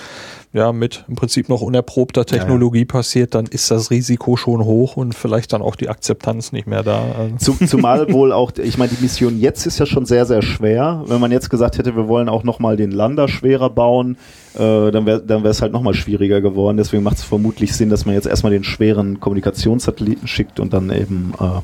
[0.52, 2.92] ja mit im Prinzip noch unerprobter Technologie ja, ja.
[2.92, 6.82] passiert, dann ist das Risiko schon hoch und vielleicht dann auch die Akzeptanz nicht mehr
[6.82, 7.04] da.
[7.38, 11.04] Zum, zumal wohl auch, ich meine, die Mission jetzt ist ja schon sehr, sehr schwer.
[11.06, 14.16] Wenn man jetzt gesagt hätte, wir wollen auch nochmal den Lander schwerer bauen,
[14.54, 16.76] äh, dann wäre dann es halt nochmal schwieriger geworden.
[16.76, 20.90] Deswegen macht es vermutlich Sinn, dass man jetzt erstmal den schweren Kommunikationssatelliten schickt und dann
[20.90, 21.60] eben äh,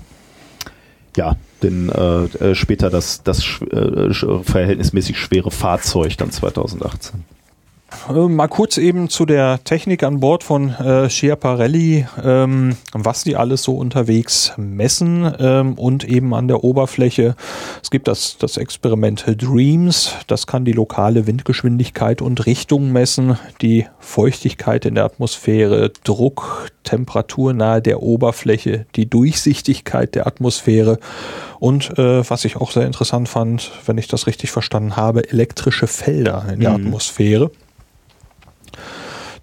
[1.17, 7.25] ja, den, äh, äh später das, das äh, verhältnismäßig schwere Fahrzeug dann 2018.
[8.09, 13.37] Äh, mal kurz eben zu der Technik an Bord von äh, Schiaparelli, ähm, was die
[13.37, 17.37] alles so unterwegs messen ähm, und eben an der Oberfläche.
[17.83, 23.87] Es gibt das, das Experiment Dreams, das kann die lokale Windgeschwindigkeit und Richtung messen, die
[24.01, 30.99] Feuchtigkeit in der Atmosphäre, Druck, Temperatur nahe der Oberfläche, die Durchsichtigkeit der Atmosphäre
[31.61, 35.87] und äh, was ich auch sehr interessant fand, wenn ich das richtig verstanden habe, elektrische
[35.87, 36.87] Felder in der mhm.
[36.87, 37.51] Atmosphäre.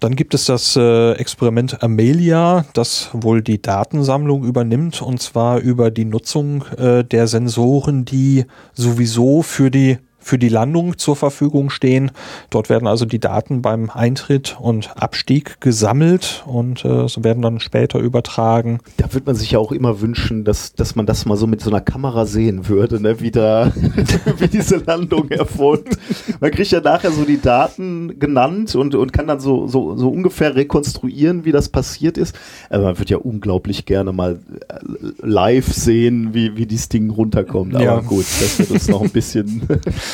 [0.00, 5.90] Dann gibt es das äh, Experiment Amelia, das wohl die Datensammlung übernimmt und zwar über
[5.90, 12.10] die Nutzung äh, der Sensoren, die sowieso für die für die Landung zur Verfügung stehen.
[12.48, 17.60] Dort werden also die Daten beim Eintritt und Abstieg gesammelt und äh, so werden dann
[17.60, 18.78] später übertragen.
[18.96, 21.60] Da wird man sich ja auch immer wünschen, dass, dass man das mal so mit
[21.60, 23.20] so einer Kamera sehen würde, ne?
[23.20, 23.70] wie, da,
[24.38, 25.98] wie diese Landung erfolgt.
[26.40, 30.08] Man kriegt ja nachher so die Daten genannt und, und kann dann so, so, so
[30.08, 32.34] ungefähr rekonstruieren, wie das passiert ist.
[32.70, 34.74] Aber man wird ja unglaublich gerne mal äh,
[35.20, 37.74] live sehen, wie, wie dieses Ding runterkommt.
[37.74, 38.00] Aber ja.
[38.00, 39.68] gut, das wird uns noch ein bisschen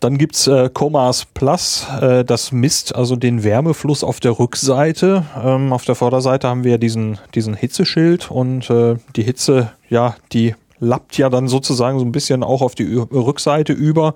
[0.00, 5.24] dann gibt's äh, Comas Plus, äh, das misst also den Wärmefluss auf der Rückseite.
[5.42, 10.54] Ähm, auf der Vorderseite haben wir diesen, diesen Hitzeschild und äh, die Hitze, ja, die
[10.80, 14.14] lappt ja dann sozusagen so ein bisschen auch auf die Rückseite über.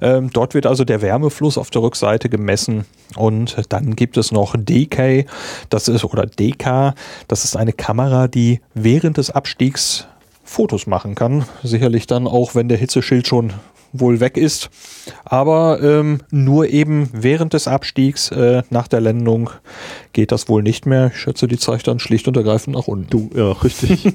[0.00, 2.86] Ähm, dort wird also der Wärmefluss auf der Rückseite gemessen.
[3.16, 5.26] Und dann gibt es noch DK,
[5.68, 6.94] das ist, oder DK,
[7.28, 10.06] das ist eine Kamera, die während des Abstiegs
[10.42, 11.44] Fotos machen kann.
[11.62, 13.52] Sicherlich dann auch, wenn der Hitzeschild schon
[13.92, 14.70] wohl weg ist.
[15.24, 19.50] Aber ähm, nur eben während des Abstiegs äh, nach der Landung
[20.12, 21.10] geht das wohl nicht mehr.
[21.12, 23.08] Ich schätze, die zeigt dann schlicht und ergreifend nach unten.
[23.10, 24.12] Du, ja, richtig.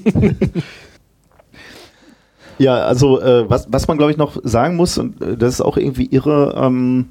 [2.58, 5.60] ja, also äh, was, was man glaube ich noch sagen muss, und äh, das ist
[5.60, 7.08] auch irgendwie irre, ähm,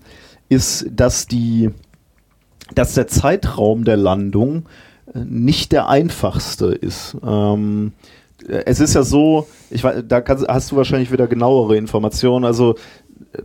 [0.50, 1.70] ist, dass die,
[2.76, 4.66] dass der Zeitraum der Landung
[5.14, 7.18] äh, nicht der einfachste ist.
[7.26, 7.94] Ähm,
[8.48, 12.46] es ist ja so, ich weiß, da kannst, hast du wahrscheinlich wieder genauere Informationen.
[12.46, 12.76] Also
[13.34, 13.42] äh,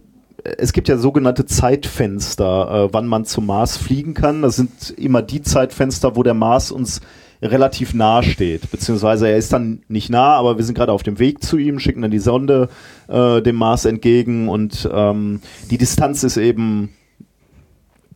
[0.59, 4.43] es gibt ja sogenannte Zeitfenster, äh, wann man zum Mars fliegen kann.
[4.43, 7.01] Das sind immer die Zeitfenster, wo der Mars uns
[7.43, 11.19] relativ nah steht, beziehungsweise er ist dann nicht nah, aber wir sind gerade auf dem
[11.19, 12.69] Weg zu ihm, schicken dann die Sonde
[13.09, 16.91] äh, dem Mars entgegen und ähm, die Distanz ist eben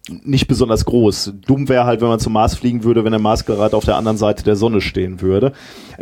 [0.08, 1.34] nicht besonders groß.
[1.46, 3.96] Dumm wäre halt, wenn man zum Mars fliegen würde, wenn der Mars gerade auf der
[3.96, 5.52] anderen Seite der Sonne stehen würde.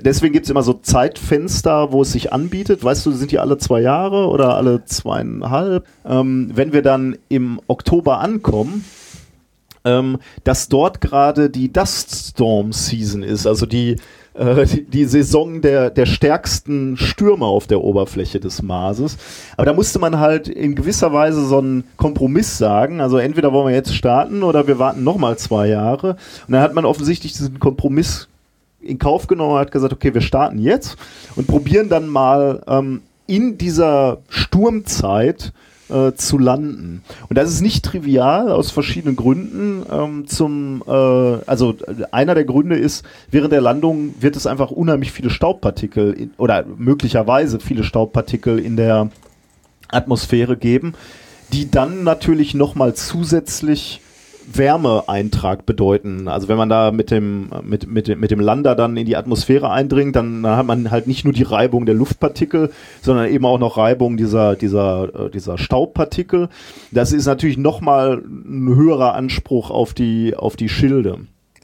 [0.00, 2.84] Deswegen gibt es immer so Zeitfenster, wo es sich anbietet.
[2.84, 5.87] Weißt du, sind die alle zwei Jahre oder alle zweieinhalb?
[6.06, 8.84] Ähm, wenn wir dann im Oktober ankommen,
[9.84, 13.96] ähm, dass dort gerade die Dust Storm Season ist, also die
[14.38, 19.16] äh, die, Saison der, der stärksten Stürme auf der Oberfläche des Marses.
[19.57, 23.01] Aber da musste man halt in gewisser Weise so einen Kompromiss sagen.
[23.01, 26.16] Also entweder wollen wir jetzt starten oder wir warten nochmal zwei Jahre.
[26.46, 28.29] Und dann hat man offensichtlich diesen Kompromiss
[28.81, 30.96] in Kauf genommen und hat gesagt, okay, wir starten jetzt
[31.35, 35.52] und probieren dann mal ähm, in dieser Sturmzeit
[35.88, 37.02] äh, zu landen.
[37.28, 39.84] Und das ist nicht trivial aus verschiedenen Gründen.
[39.90, 41.74] Ähm, zum, äh, also
[42.10, 46.64] einer der Gründe ist, während der Landung wird es einfach unheimlich viele Staubpartikel in, oder
[46.76, 49.10] möglicherweise viele Staubpartikel in der
[49.88, 50.94] Atmosphäre geben,
[51.52, 54.00] die dann natürlich nochmal zusätzlich
[54.53, 56.29] Wärmeeintrag bedeuten.
[56.29, 59.71] Also wenn man da mit dem, mit, mit, mit dem Lander dann in die Atmosphäre
[59.71, 62.71] eindringt, dann, dann hat man halt nicht nur die Reibung der Luftpartikel,
[63.03, 66.49] sondern eben auch noch Reibung dieser, dieser, äh, dieser Staubpartikel.
[66.92, 71.19] Das ist natürlich nochmal ein höherer Anspruch auf die, auf die Schilde.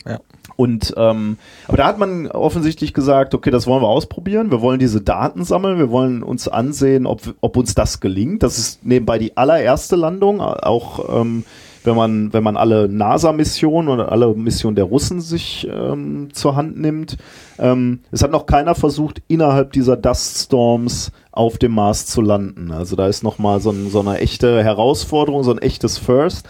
[0.07, 0.21] Ja.
[0.57, 4.51] Und ähm, aber da hat man offensichtlich gesagt, okay, das wollen wir ausprobieren.
[4.51, 5.79] Wir wollen diese Daten sammeln.
[5.79, 8.43] Wir wollen uns ansehen, ob, ob uns das gelingt.
[8.43, 11.45] Das ist nebenbei die allererste Landung, auch ähm,
[11.85, 16.79] wenn man, wenn man alle NASA-Missionen oder alle Missionen der Russen sich ähm, zur Hand
[16.81, 17.17] nimmt.
[17.59, 22.73] Ähm, es hat noch keiner versucht, innerhalb dieser Dust Storms auf dem Mars zu landen.
[22.73, 26.49] Also da ist nochmal so, ein, so eine echte Herausforderung, so ein echtes First.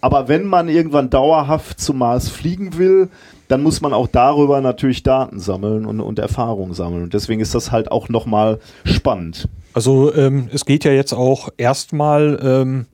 [0.00, 3.08] Aber wenn man irgendwann dauerhaft zum Mars fliegen will,
[3.46, 7.04] dann muss man auch darüber natürlich Daten sammeln und, und Erfahrungen sammeln.
[7.04, 9.48] Und deswegen ist das halt auch nochmal spannend.
[9.74, 12.86] Also ähm, es geht ja jetzt auch erstmal ähm,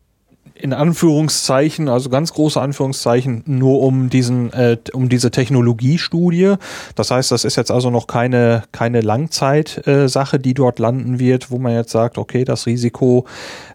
[0.60, 6.54] in Anführungszeichen, also ganz große Anführungszeichen, nur um diesen, äh, um diese Technologiestudie.
[6.94, 11.50] Das heißt, das ist jetzt also noch keine, keine Langzeitsache, äh, die dort landen wird,
[11.50, 13.24] wo man jetzt sagt, okay, das Risiko,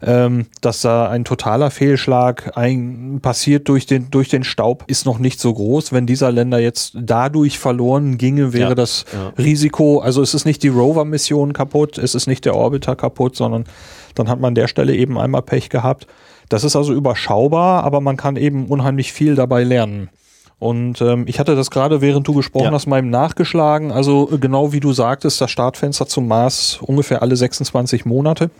[0.01, 5.19] ähm, dass da ein totaler Fehlschlag ein, passiert durch den, durch den Staub, ist noch
[5.19, 5.93] nicht so groß.
[5.93, 9.33] Wenn dieser Länder jetzt dadurch verloren ginge, wäre ja, das ja.
[9.37, 13.65] Risiko, also es ist nicht die Rover-Mission kaputt, es ist nicht der Orbiter kaputt, sondern
[14.15, 16.07] dann hat man an der Stelle eben einmal Pech gehabt.
[16.53, 20.09] Das ist also überschaubar, aber man kann eben unheimlich viel dabei lernen.
[20.59, 22.71] Und ähm, ich hatte das gerade, während du gesprochen ja.
[22.71, 23.91] hast, mal nachgeschlagen.
[23.91, 28.51] Also genau wie du sagtest, das Startfenster zum Mars ungefähr alle 26 Monate.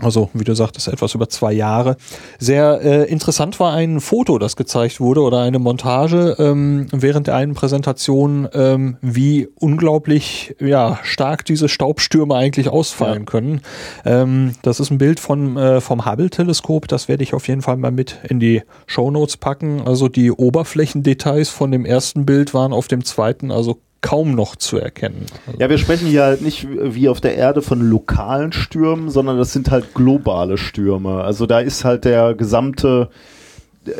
[0.00, 1.96] Also, wie du sagtest, etwas über zwei Jahre.
[2.38, 7.34] Sehr äh, interessant war ein Foto, das gezeigt wurde oder eine Montage ähm, während der
[7.34, 13.24] einen Präsentation, ähm, wie unglaublich ja, stark diese Staubstürme eigentlich ausfallen ja.
[13.24, 13.60] können.
[14.04, 17.76] Ähm, das ist ein Bild von, äh, vom Hubble-Teleskop, das werde ich auf jeden Fall
[17.76, 19.82] mal mit in die Show Notes packen.
[19.84, 24.78] Also die Oberflächendetails von dem ersten Bild waren auf dem zweiten also kaum noch zu
[24.78, 25.26] erkennen.
[25.58, 29.52] Ja, wir sprechen hier halt nicht wie auf der Erde von lokalen Stürmen, sondern das
[29.52, 31.22] sind halt globale Stürme.
[31.22, 33.10] Also da ist halt der gesamte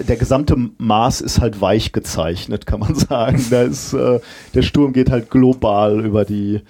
[0.07, 3.44] der gesamte Mars ist halt weich gezeichnet, kann man sagen.
[3.51, 4.20] Da ist äh,
[4.55, 6.61] der Sturm geht halt global über die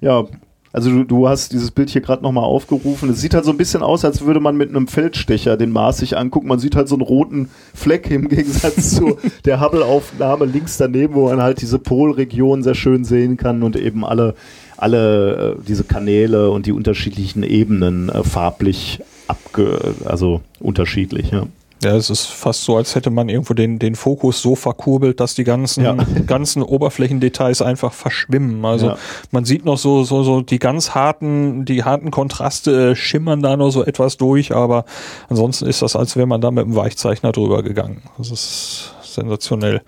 [0.00, 0.26] ja
[0.72, 3.10] also du, du hast dieses Bild hier gerade nochmal aufgerufen.
[3.10, 5.98] Es sieht halt so ein bisschen aus, als würde man mit einem Feldstecher den Mars
[5.98, 6.48] sich angucken.
[6.48, 11.28] Man sieht halt so einen roten Fleck im Gegensatz zu der Hubble-Aufnahme links daneben, wo
[11.28, 14.34] man halt diese Polregion sehr schön sehen kann und eben alle,
[14.76, 21.30] alle äh, diese Kanäle und die unterschiedlichen Ebenen äh, farblich abge, also unterschiedlich.
[21.30, 21.46] Ja.
[21.82, 25.34] Ja, es ist fast so, als hätte man irgendwo den, den Fokus so verkurbelt, dass
[25.34, 25.94] die ganzen, ja.
[26.26, 28.64] ganzen Oberflächendetails einfach verschwimmen.
[28.64, 28.98] Also ja.
[29.30, 33.70] man sieht noch so, so, so die ganz harten, die harten Kontraste schimmern da nur
[33.70, 34.86] so etwas durch, aber
[35.28, 38.02] ansonsten ist das, als wäre man da mit dem Weichzeichner drüber gegangen.
[38.18, 39.82] Das ist sensationell.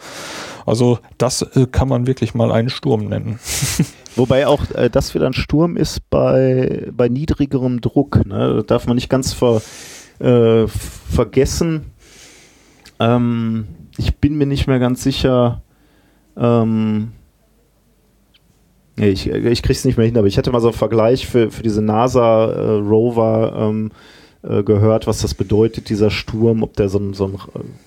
[0.67, 3.41] Also das äh, kann man wirklich mal einen Sturm nennen.
[4.17, 8.25] Wobei auch äh, das wieder ein Sturm ist bei, bei niedrigerem Druck.
[8.27, 8.57] Ne?
[8.57, 9.63] Da darf man nicht ganz ver
[10.21, 11.87] äh, vergessen.
[12.99, 13.67] Ähm,
[13.97, 15.63] ich bin mir nicht mehr ganz sicher.
[16.37, 17.13] Ähm,
[18.97, 21.63] ich, ich krieg's nicht mehr hin, aber ich hatte mal so einen Vergleich für, für
[21.63, 23.91] diese NASA-Rover äh, ähm,
[24.43, 27.31] äh, gehört, was das bedeutet, dieser Sturm, ob der so einen so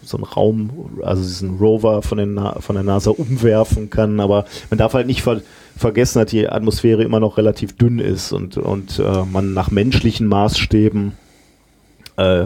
[0.04, 4.78] so ein Raum, also diesen Rover von, den, von der NASA umwerfen kann, aber man
[4.78, 5.42] darf halt nicht ver
[5.76, 10.28] vergessen, dass die Atmosphäre immer noch relativ dünn ist und, und äh, man nach menschlichen
[10.28, 11.14] Maßstäben
[12.18, 12.45] äh,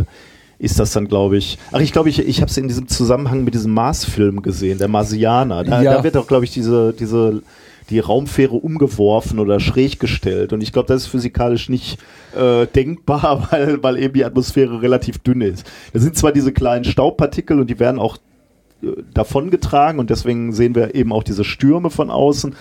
[0.60, 1.58] ist das dann, glaube ich.
[1.72, 4.88] Ach, ich glaube, ich, ich habe es in diesem Zusammenhang mit diesem Mars-Film gesehen, der
[4.88, 5.64] Marsianer.
[5.64, 5.94] Da, ja.
[5.96, 7.42] da wird auch, glaube ich, diese, diese
[7.90, 10.52] die Raumfähre umgeworfen oder schräg gestellt.
[10.52, 12.00] Und ich glaube, das ist physikalisch nicht
[12.36, 15.66] äh, denkbar, weil, weil eben die Atmosphäre relativ dünn ist.
[15.94, 18.18] Da sind zwar diese kleinen Staubpartikel und die werden auch
[18.84, 22.56] äh, davongetragen und deswegen sehen wir eben auch diese Stürme von außen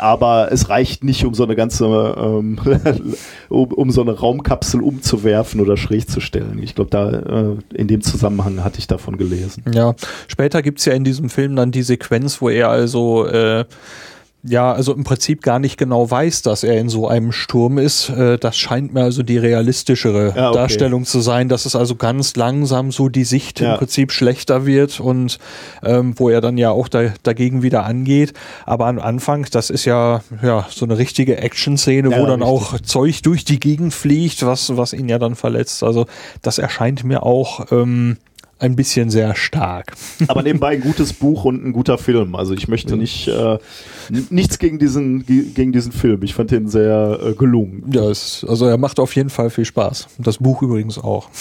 [0.00, 2.58] aber es reicht nicht, um so eine ganze, ähm,
[3.48, 6.60] um, um, so eine Raumkapsel umzuwerfen oder schräg zu stellen.
[6.62, 9.64] Ich glaube, da äh, in dem Zusammenhang hatte ich davon gelesen.
[9.72, 9.94] Ja,
[10.26, 13.64] später gibt's ja in diesem Film dann die Sequenz, wo er also äh,
[14.42, 18.08] ja, also im Prinzip gar nicht genau weiß, dass er in so einem Sturm ist.
[18.08, 20.58] Äh, das scheint mir also die realistischere Ja, okay.
[20.58, 23.72] Darstellung zu sein, dass es also ganz langsam so die Sicht Ja.
[23.72, 25.38] im Prinzip schlechter wird und
[25.84, 28.32] ähm, wo er dann ja auch da, dagegen wieder angeht.
[28.64, 32.48] Aber am Anfang, das ist ja, ja so eine richtige Action-Szene, Ja, wo dann richtig.
[32.48, 35.82] auch Zeug durch die Gegend fliegt, was, was ihn ja dann verletzt.
[35.82, 36.06] Also
[36.42, 38.16] das erscheint mir auch ähm,
[38.60, 39.92] ein bisschen sehr stark.
[40.28, 42.34] Aber nebenbei ein gutes Buch und ein guter Film.
[42.34, 43.58] Also ich möchte nicht äh,
[44.30, 46.22] nichts gegen diesen ge- gegen diesen Film.
[46.22, 47.84] Ich fand den sehr äh, gelungen.
[47.92, 50.08] Ja, es, also er macht auf jeden Fall viel Spaß.
[50.18, 51.28] Das Buch übrigens auch.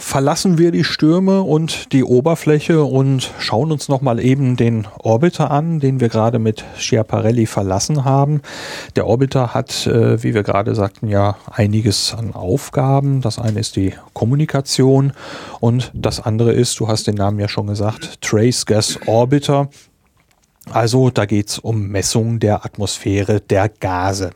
[0.00, 5.78] Verlassen wir die Stürme und die Oberfläche und schauen uns nochmal eben den Orbiter an,
[5.78, 8.40] den wir gerade mit Schiaparelli verlassen haben.
[8.96, 13.20] Der Orbiter hat, äh, wie wir gerade sagten, ja einiges an Aufgaben.
[13.20, 15.12] Das eine ist die Kommunikation
[15.60, 19.68] und das andere ist, du hast den Namen ja schon gesagt, Trace Gas Orbiter.
[20.72, 24.30] Also da geht's um Messung der Atmosphäre der Gase.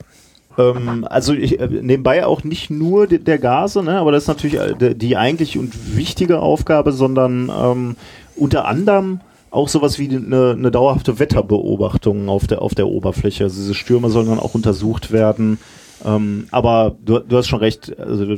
[0.57, 4.29] Ähm, also ich, äh, nebenbei auch nicht nur de- der Gase, ne, aber das ist
[4.29, 7.97] natürlich äh, de- die eigentlich und wichtige Aufgabe, sondern ähm,
[8.37, 13.45] unter anderem auch sowas wie eine, eine dauerhafte Wetterbeobachtung auf der, auf der Oberfläche.
[13.45, 15.59] Also diese Stürme sollen dann auch untersucht werden.
[16.05, 18.37] Ähm, aber du, du hast schon recht, also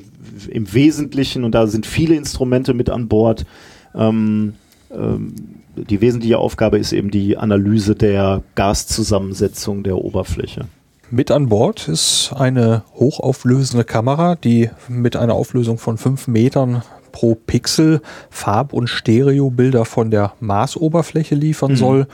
[0.50, 3.46] im Wesentlichen, und da sind viele Instrumente mit an Bord,
[3.94, 4.54] ähm,
[4.94, 5.34] ähm,
[5.74, 10.66] die wesentliche Aufgabe ist eben die Analyse der Gaszusammensetzung der Oberfläche.
[11.10, 16.82] Mit an Bord ist eine hochauflösende Kamera, die mit einer Auflösung von 5 Metern
[17.16, 22.08] pro Pixel Farb- und Stereobilder von der Marsoberfläche liefern soll.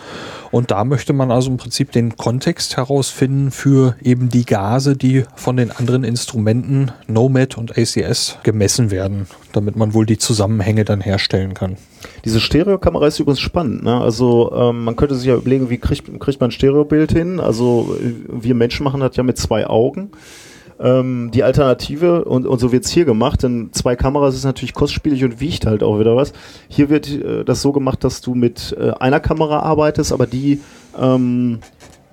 [0.52, 5.24] Und da möchte man also im Prinzip den Kontext herausfinden für eben die Gase, die
[5.34, 11.00] von den anderen Instrumenten NOMAD und ACS gemessen werden, damit man wohl die Zusammenhänge dann
[11.00, 11.78] herstellen kann.
[12.24, 13.82] Diese Stereokamera ist übrigens spannend.
[13.82, 14.00] Ne?
[14.00, 17.40] Also ähm, man könnte sich ja überlegen, wie kriegt, kriegt man ein Stereobild hin?
[17.40, 20.12] Also äh, wir Menschen machen das ja mit zwei Augen.
[20.80, 25.24] Ähm, die Alternative, und, und so wird's hier gemacht, denn zwei Kameras ist natürlich kostspielig
[25.24, 26.32] und wiegt halt auch wieder was.
[26.68, 30.60] Hier wird äh, das so gemacht, dass du mit äh, einer Kamera arbeitest, aber die
[30.98, 31.60] ähm,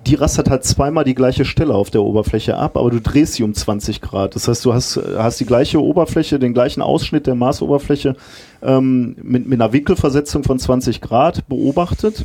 [0.06, 3.42] die rastert halt zweimal die gleiche Stelle auf der Oberfläche ab, aber du drehst sie
[3.42, 4.34] um 20 Grad.
[4.34, 8.16] Das heißt, du hast, äh, hast die gleiche Oberfläche, den gleichen Ausschnitt der Marsoberfläche
[8.62, 12.24] ähm, mit, mit einer Winkelversetzung von 20 Grad beobachtet.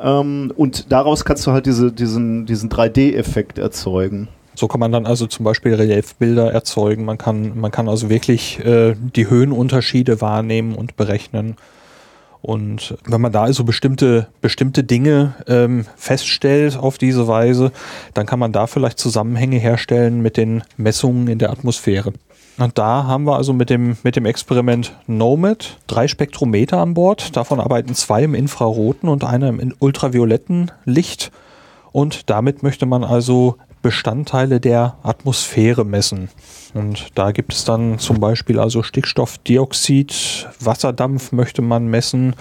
[0.00, 4.28] Ähm, und daraus kannst du halt diese, diesen, diesen 3D-Effekt erzeugen.
[4.58, 7.04] So kann man dann also zum Beispiel Reliefbilder erzeugen.
[7.04, 11.54] Man kann, man kann also wirklich äh, die Höhenunterschiede wahrnehmen und berechnen.
[12.42, 17.70] Und wenn man da also bestimmte, bestimmte Dinge ähm, feststellt auf diese Weise,
[18.14, 22.12] dann kann man da vielleicht Zusammenhänge herstellen mit den Messungen in der Atmosphäre.
[22.58, 27.36] Und da haben wir also mit dem, mit dem Experiment NOMAD drei Spektrometer an Bord.
[27.36, 31.30] Davon arbeiten zwei im infraroten und einer im ultravioletten Licht.
[31.92, 36.28] Und damit möchte man also Bestandteile der Atmosphäre messen.
[36.74, 42.34] Und da gibt es dann zum Beispiel also Stickstoffdioxid, Wasserdampf möchte man messen,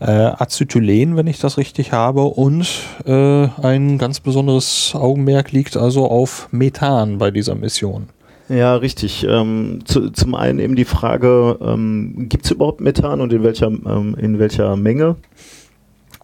[0.00, 2.68] äh, Acetylen, wenn ich das richtig habe, und
[3.06, 8.08] äh, ein ganz besonderes Augenmerk liegt also auf Methan bei dieser Mission.
[8.48, 9.26] Ja, richtig.
[9.28, 13.68] Ähm, zu, zum einen eben die Frage, ähm, gibt es überhaupt Methan und in welcher,
[13.68, 15.16] ähm, in welcher Menge?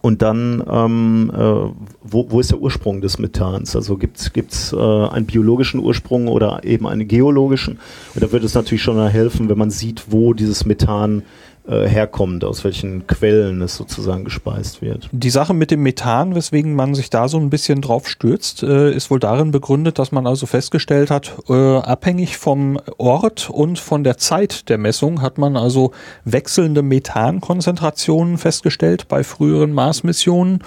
[0.01, 3.75] Und dann, ähm, äh, wo, wo ist der Ursprung des Methans?
[3.75, 7.79] Also gibt es äh, einen biologischen Ursprung oder eben einen geologischen?
[8.15, 11.23] Und da würde es natürlich schon helfen, wenn man sieht, wo dieses Methan
[11.69, 15.07] äh, herkommt, aus welchen Quellen es sozusagen gespeist wird.
[15.11, 18.91] Die Sache mit dem Methan, weswegen man sich da so ein bisschen drauf stürzt, äh,
[18.91, 24.03] ist wohl darin begründet, dass man also festgestellt hat, äh, abhängig vom Ort und von
[24.03, 25.91] der Zeit der Messung hat man also
[26.25, 30.63] wechselnde Methankonzentrationen festgestellt bei früheren Mars-Missionen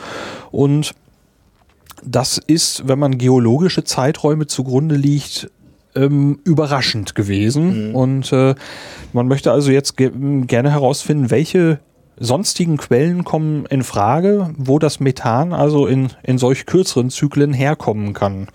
[0.50, 0.94] und
[2.04, 5.50] das ist, wenn man geologische Zeiträume zugrunde liegt,
[5.94, 7.94] ähm, überraschend gewesen.
[7.94, 8.54] Und äh,
[9.12, 10.10] man möchte also jetzt ge
[10.46, 11.80] gerne herausfinden, welche
[12.18, 18.12] sonstigen Quellen kommen in Frage, wo das Methan also in, in solch kürzeren Zyklen herkommen
[18.12, 18.48] kann.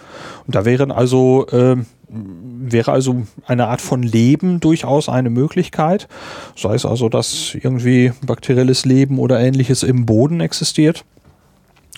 [0.46, 1.78] Und da wären also äh,
[2.10, 6.08] wäre also eine Art von Leben durchaus eine Möglichkeit.
[6.56, 11.04] Sei es also, dass irgendwie bakterielles Leben oder ähnliches im Boden existiert.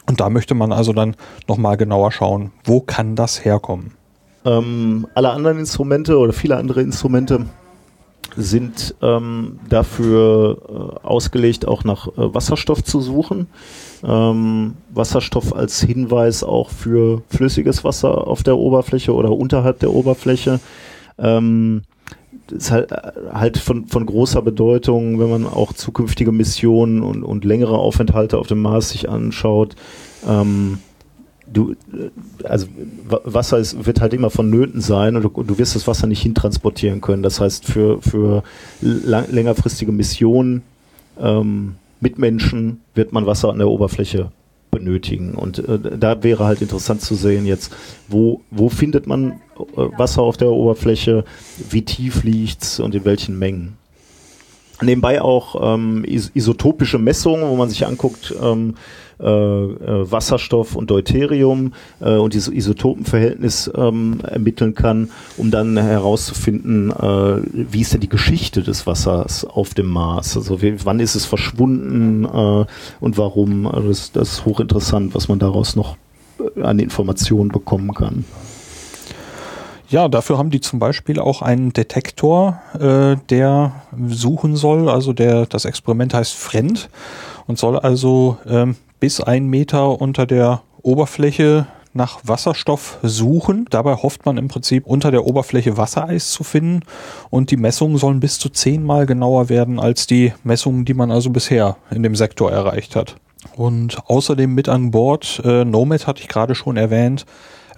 [0.08, 1.16] Und da möchte man also dann
[1.48, 3.99] nochmal genauer schauen, wo kann das herkommen.
[4.46, 7.46] Ähm, alle anderen Instrumente oder viele andere Instrumente
[8.36, 10.58] sind ähm, dafür
[11.04, 13.48] äh, ausgelegt, auch nach äh, Wasserstoff zu suchen.
[14.04, 20.60] Ähm, Wasserstoff als Hinweis auch für flüssiges Wasser auf der Oberfläche oder unterhalb der Oberfläche.
[21.18, 21.82] Ähm,
[22.48, 22.92] das ist halt,
[23.32, 28.48] halt von, von großer Bedeutung, wenn man auch zukünftige Missionen und, und längere Aufenthalte auf
[28.48, 29.76] dem Mars sich anschaut.
[30.28, 30.80] ähm,
[31.52, 31.76] du,
[32.44, 32.68] also
[33.08, 37.02] Wasser ist, wird halt immer vonnöten sein und du, du, wirst das Wasser nicht hintransportieren
[37.02, 37.24] können.
[37.24, 38.44] Das heißt, für, für
[38.82, 40.64] lang, längerfristige Missionen
[41.20, 44.32] ähm, mit Menschen wird man Wasser an der Oberfläche
[44.72, 45.34] benötigen.
[45.36, 47.74] Und äh, da wäre halt interessant zu sehen jetzt,
[48.08, 51.26] wo, wo findet man äh, Wasser auf der Oberfläche,
[51.70, 53.78] wie tief liegt's und in welchen Mengen.
[54.82, 58.76] Nebenbei auch ähm, is isotopische Messungen, wo man sich anguckt, ähm,
[59.20, 66.92] äh, äh, Wasserstoff und Deuterium äh, und dieses Isotopenverhältnis ähm, ermitteln kann, um dann herauszufinden,
[66.92, 70.38] äh, wie ist denn die Geschichte des Wassers auf dem Mars?
[70.38, 72.66] Also wie, wann ist es verschwunden äh,
[73.00, 73.68] und warum?
[73.68, 75.98] Also das, das ist hochinteressant, was man daraus noch
[76.56, 78.26] äh, an Informationen bekommen kann.
[79.90, 83.72] Ja, dafür haben die zum Beispiel auch einen Detektor, äh, der
[84.08, 84.88] suchen soll.
[84.88, 86.90] Also der, das Experiment heißt Friend
[87.48, 93.66] und soll also ähm, bis ein Meter unter der Oberfläche nach Wasserstoff suchen.
[93.70, 96.82] Dabei hofft man im Prinzip unter der Oberfläche Wassereis zu finden
[97.30, 101.30] und die Messungen sollen bis zu zehnmal genauer werden als die Messungen, die man also
[101.30, 103.16] bisher in dem Sektor erreicht hat.
[103.56, 107.26] Und außerdem mit an Bord, äh, Nomad hatte ich gerade schon erwähnt,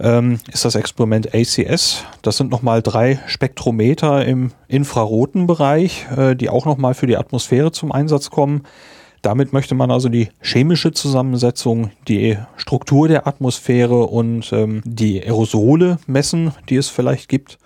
[0.00, 2.04] ähm, ist das Experiment ACS.
[2.22, 7.72] Das sind nochmal drei Spektrometer im infraroten Bereich, äh, die auch nochmal für die Atmosphäre
[7.72, 8.62] zum Einsatz kommen.
[9.22, 15.98] Damit möchte man also die chemische Zusammensetzung, die Struktur der Atmosphäre und ähm, die Aerosole
[16.08, 17.58] messen, die es vielleicht gibt.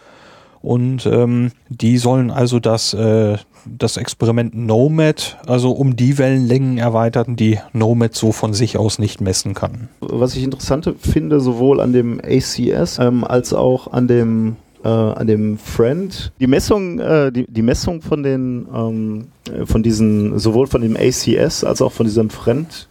[0.60, 7.36] Und ähm, die sollen also das, äh, das Experiment NOMAD, also um die Wellenlängen erweitern,
[7.36, 9.88] die NOMAD so von sich aus nicht messen kann.
[10.00, 15.26] Was ich interessant finde, sowohl an dem ACS ähm, als auch an dem äh, an
[15.26, 16.32] dem Friend.
[16.40, 19.26] Die Messung, äh, die, die Messung von den, ähm,
[19.64, 22.88] von diesen, sowohl von dem ACS als auch von diesem Friend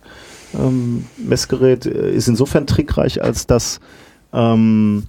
[0.58, 3.80] ähm, Messgerät äh, ist insofern trickreich, als dass
[4.34, 5.04] ähm,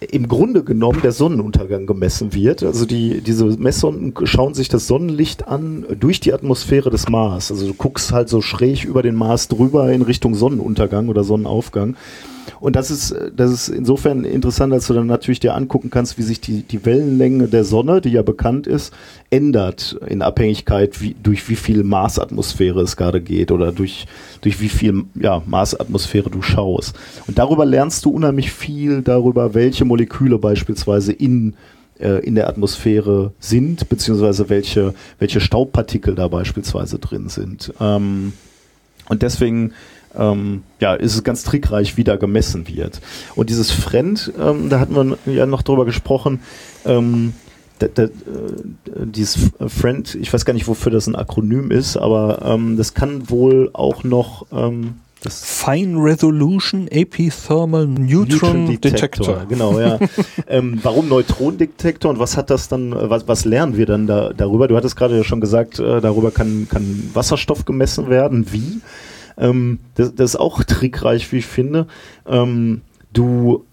[0.00, 2.62] äh, im Grunde genommen der Sonnenuntergang gemessen wird.
[2.62, 7.50] Also die, diese Messsonden schauen sich das Sonnenlicht an durch die Atmosphäre des Mars.
[7.50, 11.96] Also du guckst halt so schräg über den Mars drüber in Richtung Sonnenuntergang oder Sonnenaufgang.
[12.60, 16.22] Und das ist, das ist insofern interessant, als du dann natürlich dir angucken kannst, wie
[16.22, 18.92] sich die, die Wellenlänge der Sonne, die ja bekannt ist,
[19.30, 24.06] ändert in Abhängigkeit, wie, durch wie viel Marsatmosphäre es gerade geht oder durch,
[24.40, 26.96] durch wie viel ja, Marsatmosphäre du schaust.
[27.26, 31.54] Und darüber lernst du unheimlich viel darüber, welche Moleküle beispielsweise in
[31.98, 37.72] äh, in der Atmosphäre sind, beziehungsweise welche, welche Staubpartikel da beispielsweise drin sind.
[37.80, 38.32] Ähm,
[39.08, 39.72] und deswegen
[40.16, 43.00] ähm, ja, ist es ganz trickreich, wie da gemessen wird.
[43.34, 46.40] Und dieses Friend, ähm, da hatten wir ja noch drüber gesprochen,
[46.84, 47.34] ähm,
[47.78, 48.08] da, da, äh,
[49.04, 53.28] dieses Friend, ich weiß gar nicht, wofür das ein Akronym ist, aber ähm, das kann
[53.28, 59.00] wohl auch noch ähm, das Fine Resolution Epithermal Neutron, Neutron Detector.
[59.00, 59.46] Detector.
[59.48, 59.98] Genau, ja.
[60.48, 64.66] ähm, warum Neutronendetektor und was hat das dann, was, was lernen wir dann da, darüber?
[64.66, 68.52] Du hattest gerade ja schon gesagt, äh, darüber kann, kann Wasserstoff gemessen werden.
[68.52, 68.80] Wie?
[69.36, 71.86] Ähm, das, das, ist auch trickreich, wie ich finde.
[72.26, 73.64] Ähm, du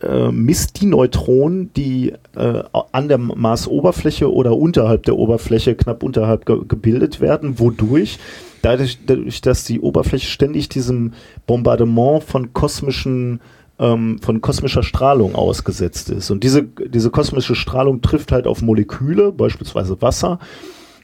[0.00, 6.46] äh, misst die Neutronen, die äh, an der Marsoberfläche oder unterhalb der Oberfläche, knapp unterhalb
[6.46, 7.58] ge gebildet werden.
[7.58, 8.18] Wodurch?
[8.62, 11.12] Dadurch, dadurch, dass die Oberfläche ständig diesem
[11.46, 13.40] Bombardement von kosmischen
[13.78, 16.30] ähm, von kosmischer Strahlung ausgesetzt ist.
[16.30, 20.38] Und diese, diese kosmische Strahlung trifft halt auf Moleküle, beispielsweise Wasser,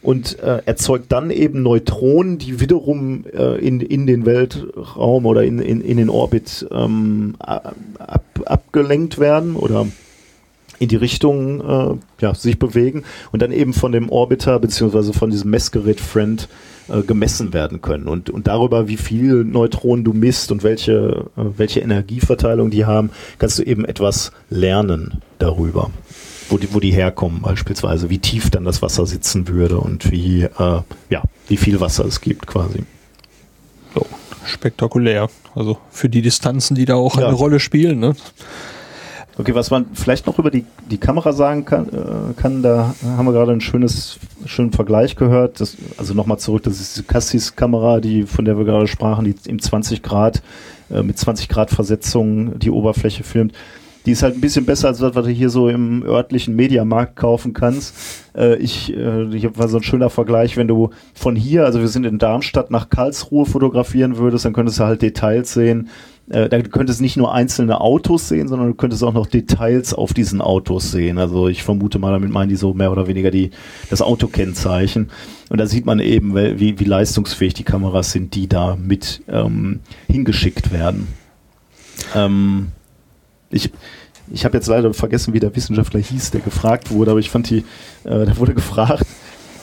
[0.04, 5.58] und äh, erzeugt dann eben Neutronen, die wiederum äh, in, in den Weltraum oder in,
[5.58, 9.86] in, in den Orbit ähm, ab, abgelenkt werden oder
[10.78, 15.30] in die Richtung äh, ja, sich bewegen und dann eben von dem Orbiter beziehungsweise von
[15.30, 16.48] diesem Messgerät Friend
[16.88, 18.06] äh, gemessen werden können.
[18.06, 23.10] Und, und darüber, wie viel Neutronen du misst und welche, äh, welche Energieverteilung die haben,
[23.38, 25.90] kannst du eben etwas lernen darüber
[26.48, 30.42] wo die, wo die herkommen beispielsweise, wie tief dann das Wasser sitzen würde und wie,
[30.42, 30.80] äh,
[31.10, 32.84] ja, wie viel Wasser es gibt quasi.
[33.94, 34.06] So,
[34.44, 35.28] spektakulär.
[35.54, 37.26] Also für die Distanzen, die da auch ja.
[37.26, 38.00] eine Rolle spielen.
[38.00, 38.14] Ne?
[39.36, 43.26] Okay, was man vielleicht noch über die, die Kamera sagen kann, äh, kann, da haben
[43.26, 45.60] wir gerade einen schönes, schönen Vergleich gehört.
[45.60, 49.34] Das, also nochmal zurück, das ist die Cassis-Kamera, die, von der wir gerade sprachen, die
[49.48, 50.42] im 20 Grad,
[50.90, 53.54] äh, mit 20 Grad Versetzung die Oberfläche filmt
[54.06, 57.16] die ist halt ein bisschen besser als das, was du hier so im örtlichen Mediamarkt
[57.16, 57.94] kaufen kannst.
[58.36, 61.88] Äh, ich, äh, hier war so ein schöner Vergleich, wenn du von hier, also wir
[61.88, 65.88] sind in Darmstadt, nach Karlsruhe fotografieren würdest, dann könntest du halt Details sehen,
[66.30, 70.14] äh, da könntest nicht nur einzelne Autos sehen, sondern du könntest auch noch Details auf
[70.14, 71.18] diesen Autos sehen.
[71.18, 73.50] Also ich vermute mal, damit meinen die so mehr oder weniger die,
[73.90, 75.10] das Autokennzeichen.
[75.50, 79.80] Und da sieht man eben, wie, wie leistungsfähig die Kameras sind, die da mit ähm,
[80.08, 81.08] hingeschickt werden.
[82.14, 82.68] Ähm,
[83.54, 83.70] ich
[84.32, 87.50] ich habe jetzt leider vergessen, wie der Wissenschaftler hieß, der gefragt wurde, aber ich fand
[87.50, 87.58] die,
[88.04, 89.04] äh, da wurde gefragt,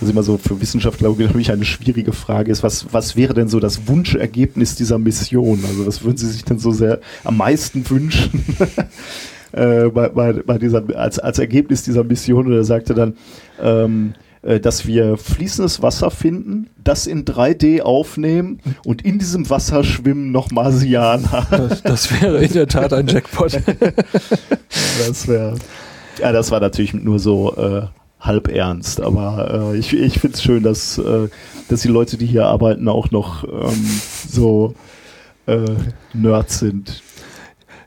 [0.01, 3.47] ist immer so für Wissenschaftler, glaube ich, eine schwierige Frage ist, was, was wäre denn
[3.47, 5.63] so das Wunschergebnis dieser Mission?
[5.67, 8.43] Also was würden Sie sich denn so sehr am meisten wünschen?
[9.51, 13.13] äh, bei, bei, bei dieser, als, als Ergebnis dieser Mission, und er sagte dann,
[13.61, 19.83] ähm, äh, dass wir fließendes Wasser finden, das in 3D aufnehmen und in diesem Wasser
[19.83, 21.45] schwimmen noch Marsianer.
[21.51, 23.53] Das, das wäre in der Tat ein Jackpot.
[25.07, 25.55] das wäre.
[26.19, 27.83] Ja, das war natürlich nur so äh,
[28.19, 31.27] halb ernst, aber äh, ich, ich finde es schön, dass, äh,
[31.69, 34.75] dass die Leute, die hier arbeiten, auch noch ähm, so
[35.47, 35.65] äh,
[36.13, 37.01] Nerds sind.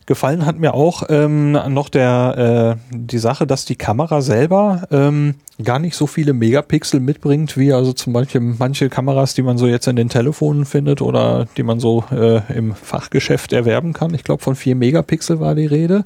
[0.07, 5.37] Gefallen hat mir auch ähm, noch der äh, die Sache, dass die Kamera selber ähm,
[5.63, 9.67] gar nicht so viele Megapixel mitbringt, wie also zum Beispiel manche Kameras, die man so
[9.67, 14.13] jetzt in den Telefonen findet oder die man so äh, im Fachgeschäft erwerben kann.
[14.13, 16.03] Ich glaube, von vier Megapixel war die Rede.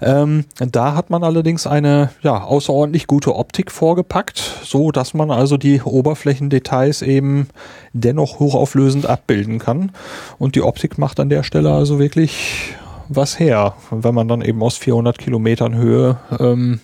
[0.00, 5.56] Ähm, da hat man allerdings eine ja außerordentlich gute Optik vorgepackt, so dass man also
[5.56, 7.48] die Oberflächendetails eben
[7.92, 9.90] dennoch hochauflösend abbilden kann.
[10.38, 12.76] Und die Optik macht an der Stelle also wirklich
[13.16, 16.80] was her, wenn man dann eben aus 400 Kilometern Höhe ähm,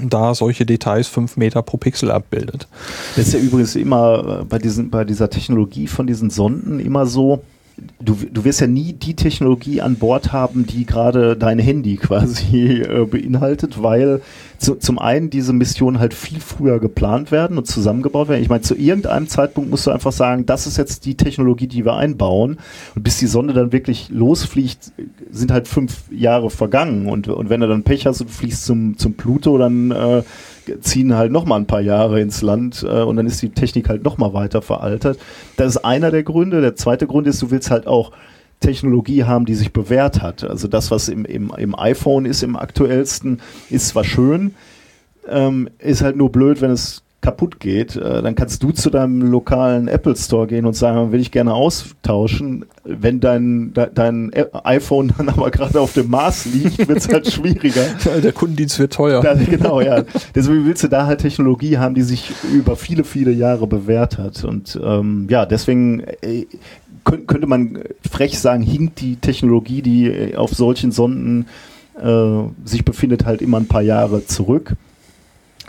[0.00, 2.68] da solche Details fünf Meter pro Pixel abbildet.
[3.16, 7.06] Das ist ja übrigens immer äh, bei, diesen, bei dieser Technologie von diesen Sonden immer
[7.06, 7.42] so,
[8.00, 12.82] du, du wirst ja nie die Technologie an Bord haben, die gerade dein Handy quasi
[12.82, 14.20] äh, beinhaltet, weil
[14.58, 18.42] zu, zum einen diese Missionen halt viel früher geplant werden und zusammengebaut werden.
[18.42, 21.84] Ich meine, zu irgendeinem Zeitpunkt musst du einfach sagen, das ist jetzt die Technologie, die
[21.84, 22.58] wir einbauen.
[22.94, 24.92] Und bis die Sonde dann wirklich losfliegt,
[25.30, 27.06] sind halt fünf Jahre vergangen.
[27.06, 30.22] Und, und wenn du dann Pech hast und fliegst zum, zum Pluto, dann äh,
[30.80, 33.88] ziehen halt noch mal ein paar Jahre ins Land äh, und dann ist die Technik
[33.88, 35.18] halt noch mal weiter veraltet.
[35.56, 36.60] Das ist einer der Gründe.
[36.60, 38.12] Der zweite Grund ist, du willst halt auch
[38.60, 40.44] Technologie haben, die sich bewährt hat.
[40.44, 43.40] Also das, was im, im, im iPhone ist, im aktuellsten,
[43.70, 44.54] ist zwar schön,
[45.28, 49.20] ähm, ist halt nur blöd, wenn es kaputt geht, äh, dann kannst du zu deinem
[49.20, 52.64] lokalen Apple Store gehen und sagen, will ich gerne austauschen.
[52.84, 54.32] Wenn dein, de, dein
[54.64, 57.82] iPhone dann aber gerade auf dem Mars liegt, wird es halt schwieriger.
[58.22, 59.20] Der Kundendienst wird teuer.
[59.20, 60.04] Da, genau, ja.
[60.34, 64.42] Deswegen willst du da halt Technologie haben, die sich über viele, viele Jahre bewährt hat.
[64.44, 66.46] Und ähm, ja, deswegen äh,
[67.04, 71.44] könnte man frech sagen, hinkt die Technologie, die äh, auf solchen Sonden
[72.00, 74.76] äh, sich befindet, halt immer ein paar Jahre zurück.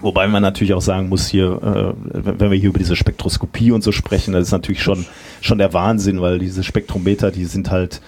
[0.02, 3.84] Wobei man natürlich auch sagen muss hier, äh, wenn wir hier über diese Spektroskopie und
[3.84, 5.06] so sprechen, das ist natürlich schon,
[5.42, 8.02] schon der Wahnsinn, weil diese Spektrometer, die sind halt,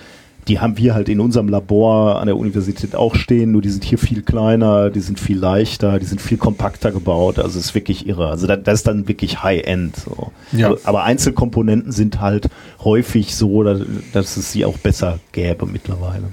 [0.48, 3.84] die haben wir halt in unserem Labor an der Universität auch stehen, nur die sind
[3.84, 7.76] hier viel kleiner, die sind viel leichter, die sind viel kompakter gebaut, also es ist
[7.76, 8.30] wirklich irre.
[8.30, 9.98] Also das, das ist dann wirklich High-End.
[9.98, 10.32] So.
[10.54, 10.68] Ja.
[10.68, 12.50] Aber, aber, Einzelkomponenten sind halt
[12.84, 16.32] häufig so, dass es sie auch besser gäbe mittlerweile.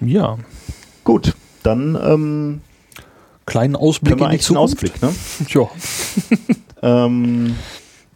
[0.00, 0.38] Ja.
[1.02, 2.60] Gut, dann ähm,
[3.46, 4.74] kleinen Ausblick in die Zukunft.
[4.74, 5.14] Ausblick, ne?
[5.48, 5.68] ja.
[6.82, 7.54] ähm,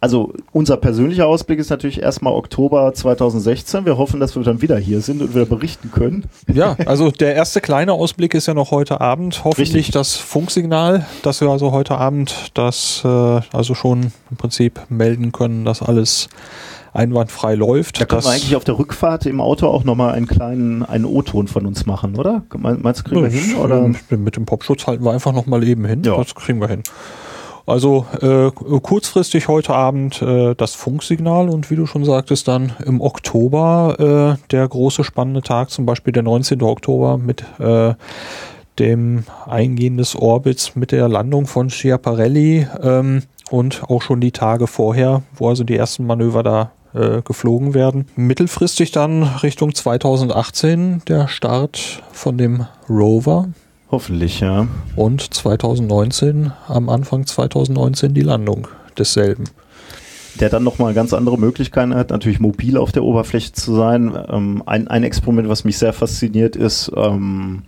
[0.03, 3.85] also unser persönlicher Ausblick ist natürlich erstmal Oktober 2016.
[3.85, 6.25] Wir hoffen, dass wir dann wieder hier sind und wieder berichten können.
[6.53, 9.45] Ja, also der erste kleine Ausblick ist ja noch heute Abend.
[9.45, 9.93] Hoffentlich Richtig.
[9.93, 15.63] das Funksignal, dass wir also heute Abend das äh, also schon im Prinzip melden können,
[15.63, 16.27] dass alles
[16.93, 17.99] einwandfrei läuft.
[17.99, 21.47] Da können wir eigentlich auf der Rückfahrt im Auto auch nochmal einen kleinen einen O-Ton
[21.47, 22.43] von uns machen, oder?
[22.57, 23.55] Meinst du, kriegen wir hin?
[23.55, 23.91] Oder?
[24.09, 26.03] Mit dem Popschutz halten wir einfach nochmal eben hin.
[26.05, 26.17] Ja.
[26.17, 26.83] Das kriegen wir hin.
[27.65, 32.99] Also äh, kurzfristig heute Abend äh, das Funksignal und wie du schon sagtest, dann im
[32.99, 36.61] Oktober äh, der große spannende Tag, zum Beispiel der 19.
[36.61, 37.93] Oktober mit äh,
[38.79, 44.67] dem Eingehen des Orbits mit der Landung von Schiaparelli ähm, und auch schon die Tage
[44.67, 48.05] vorher, wo also die ersten Manöver da äh, geflogen werden.
[48.15, 53.49] Mittelfristig dann Richtung 2018 der Start von dem Rover.
[53.91, 54.67] Hoffentlich, ja.
[54.95, 58.67] Und 2019, am Anfang 2019 die Landung
[58.97, 59.45] desselben.
[60.39, 64.17] Der dann nochmal ganz andere Möglichkeiten hat, natürlich mobil auf der Oberfläche zu sein.
[64.29, 67.63] Ähm, ein, ein Experiment, was mich sehr fasziniert, ist, ähm,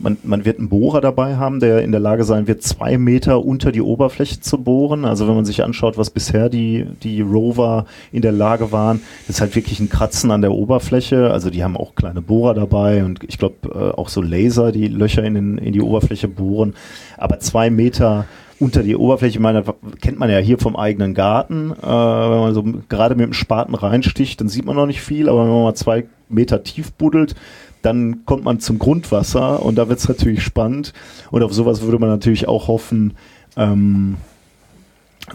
[0.00, 3.44] man, man wird einen Bohrer dabei haben, der in der Lage sein wird, zwei Meter
[3.44, 5.04] unter die Oberfläche zu bohren.
[5.04, 9.36] Also wenn man sich anschaut, was bisher die, die Rover in der Lage waren, das
[9.36, 11.30] ist halt wirklich ein Kratzen an der Oberfläche.
[11.30, 14.88] Also die haben auch kleine Bohrer dabei und ich glaube äh, auch so Laser, die
[14.88, 16.74] Löcher in, den, in die Oberfläche bohren.
[17.16, 18.26] Aber zwei Meter
[18.60, 19.38] unter die Oberfläche.
[19.38, 19.64] Ich meine,
[20.00, 21.72] kennt man ja hier vom eigenen Garten.
[21.72, 25.28] Äh, wenn man so gerade mit dem Spaten reinsticht, dann sieht man noch nicht viel,
[25.28, 27.34] aber wenn man mal zwei Meter tief buddelt,
[27.82, 30.92] dann kommt man zum Grundwasser und da wird es natürlich spannend.
[31.30, 33.14] Und auf sowas würde man natürlich auch hoffen,
[33.56, 34.16] ähm,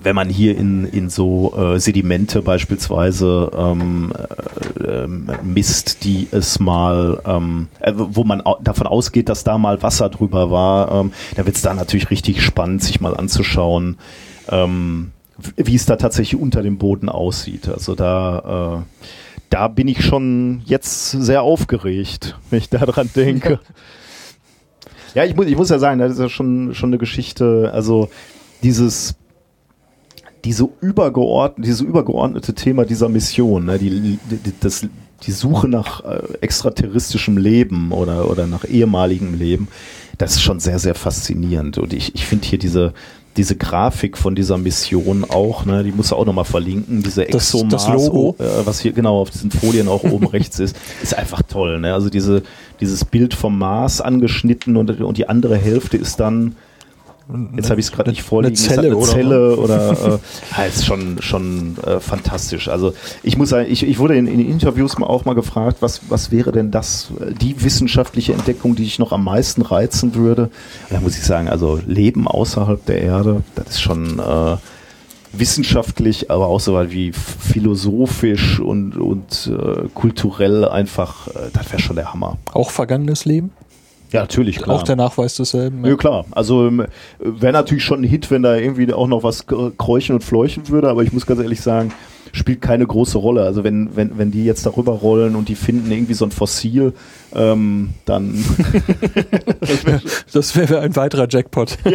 [0.01, 4.11] wenn man hier in, in so äh, Sedimente beispielsweise ähm,
[4.83, 5.07] äh,
[5.43, 10.51] misst, die es mal, ähm, äh, wo man davon ausgeht, dass da mal Wasser drüber
[10.51, 13.97] war, ähm, da wird es da natürlich richtig spannend, sich mal anzuschauen,
[14.49, 15.11] ähm,
[15.55, 17.69] wie es da tatsächlich unter dem Boden aussieht.
[17.69, 19.05] Also da, äh,
[19.49, 23.59] da bin ich schon jetzt sehr aufgeregt, wenn ich daran denke.
[25.13, 28.09] Ja, ich muss, ich muss ja sagen, das ist ja schon, schon eine Geschichte, also
[28.63, 29.15] dieses
[30.45, 34.87] diese übergeordnete, diese übergeordnete Thema dieser Mission, ne, die, die, das,
[35.23, 39.67] die Suche nach äh, extraterrestrischem Leben oder, oder nach ehemaligem Leben,
[40.17, 41.79] das ist schon sehr, sehr faszinierend.
[41.79, 42.93] Und ich, ich finde hier diese,
[43.37, 47.69] diese Grafik von dieser Mission auch, ne, die muss du auch nochmal verlinken, diese Exomars,
[47.69, 48.35] das, das Logo.
[48.39, 51.79] Äh, was hier genau auf diesen Folien auch oben rechts ist, ist einfach toll.
[51.79, 51.93] Ne?
[51.93, 52.43] Also diese,
[52.79, 56.55] dieses Bild vom Mars angeschnitten und, und die andere Hälfte ist dann
[57.55, 58.55] Jetzt habe ich es gerade nicht vorliegen.
[58.55, 62.67] Eine Zelle, eine oder, Zelle oder äh, ja, ist schon schon äh, fantastisch.
[62.67, 66.01] Also ich muss sagen, ich, ich wurde in, in Interviews mal auch mal gefragt, was
[66.09, 67.07] was wäre denn das
[67.41, 70.51] die wissenschaftliche Entdeckung, die ich noch am meisten reizen würde?
[70.91, 74.57] Da muss ich sagen, also Leben außerhalb der Erde, das ist schon äh,
[75.39, 81.95] wissenschaftlich, aber auch so wie philosophisch und und äh, kulturell einfach, äh, das wäre schon
[81.95, 82.37] der Hammer.
[82.53, 83.51] Auch vergangenes Leben?
[84.11, 84.77] Ja, natürlich, klar.
[84.77, 85.83] Auch der Nachweis desselben.
[85.83, 86.25] Ja, ja klar.
[86.31, 86.85] Also ähm,
[87.19, 90.89] wäre natürlich schon ein Hit, wenn da irgendwie auch noch was kräuchen und fleuchen würde,
[90.89, 91.91] aber ich muss ganz ehrlich sagen,
[92.35, 93.43] spielt keine große Rolle.
[93.43, 96.93] Also wenn, wenn, wenn die jetzt darüber rollen und die finden irgendwie so ein Fossil,
[97.33, 98.43] ähm, dann
[100.33, 101.77] das wäre ein weiterer Jackpot.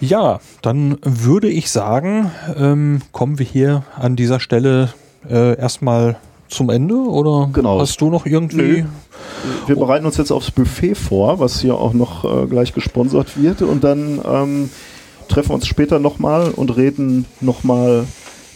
[0.00, 0.34] Ja.
[0.34, 4.92] ja, dann würde ich sagen, ähm, kommen wir hier an dieser Stelle
[5.28, 6.16] äh, erstmal
[6.52, 7.80] zum Ende oder genau.
[7.80, 8.56] hast du noch irgendwie?
[8.56, 8.84] Nö.
[9.66, 13.62] Wir bereiten uns jetzt aufs Buffet vor, was hier auch noch äh, gleich gesponsert wird
[13.62, 14.70] und dann ähm,
[15.28, 18.06] treffen wir uns später nochmal und reden nochmal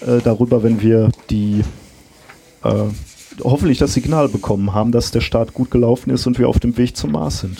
[0.00, 1.62] äh, darüber, wenn wir die
[2.62, 2.70] äh,
[3.42, 6.76] hoffentlich das Signal bekommen haben, dass der Start gut gelaufen ist und wir auf dem
[6.76, 7.58] Weg zum Mars sind.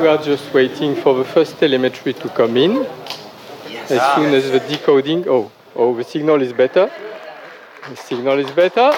[0.00, 2.78] We are just waiting for the first telemetry to come in.
[3.88, 6.90] As soon as the decoding, oh, oh, the signal is better.
[7.88, 8.92] The signal is better.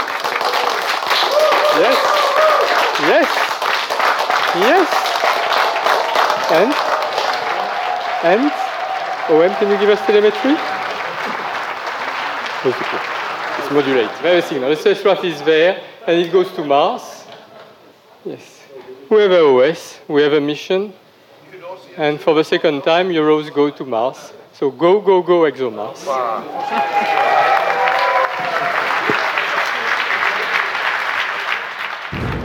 [1.80, 1.98] Yes.
[3.00, 3.28] Yes.
[4.60, 4.88] Yes.
[6.52, 6.72] And?
[8.22, 8.52] And?
[9.30, 10.56] OM, can you give us telemetry?
[12.66, 14.10] It's modulate.
[14.18, 14.68] Very signal.
[14.68, 17.24] The spacecraft is there and it goes to Mars.
[18.24, 18.60] Yes.
[19.08, 20.92] We have a OS, we have a mission.
[21.96, 24.32] And for the second time, Euros go to Mars.
[24.52, 26.06] So go, go, go, ExoMars.
[26.06, 27.40] Wow.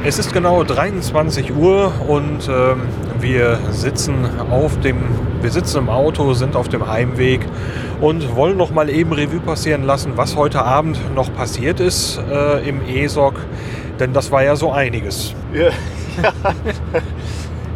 [0.02, 2.84] Es ist genau 23 Uhr und ähm,
[3.20, 4.96] wir sitzen auf dem,
[5.42, 7.42] wir sitzen im Auto, sind auf dem Heimweg
[8.00, 12.68] und wollen noch mal eben Revue passieren lassen, was heute Abend noch passiert ist äh,
[12.68, 13.36] im ESOC,
[14.00, 15.36] denn das war ja so einiges.
[15.54, 16.34] Ja, ja.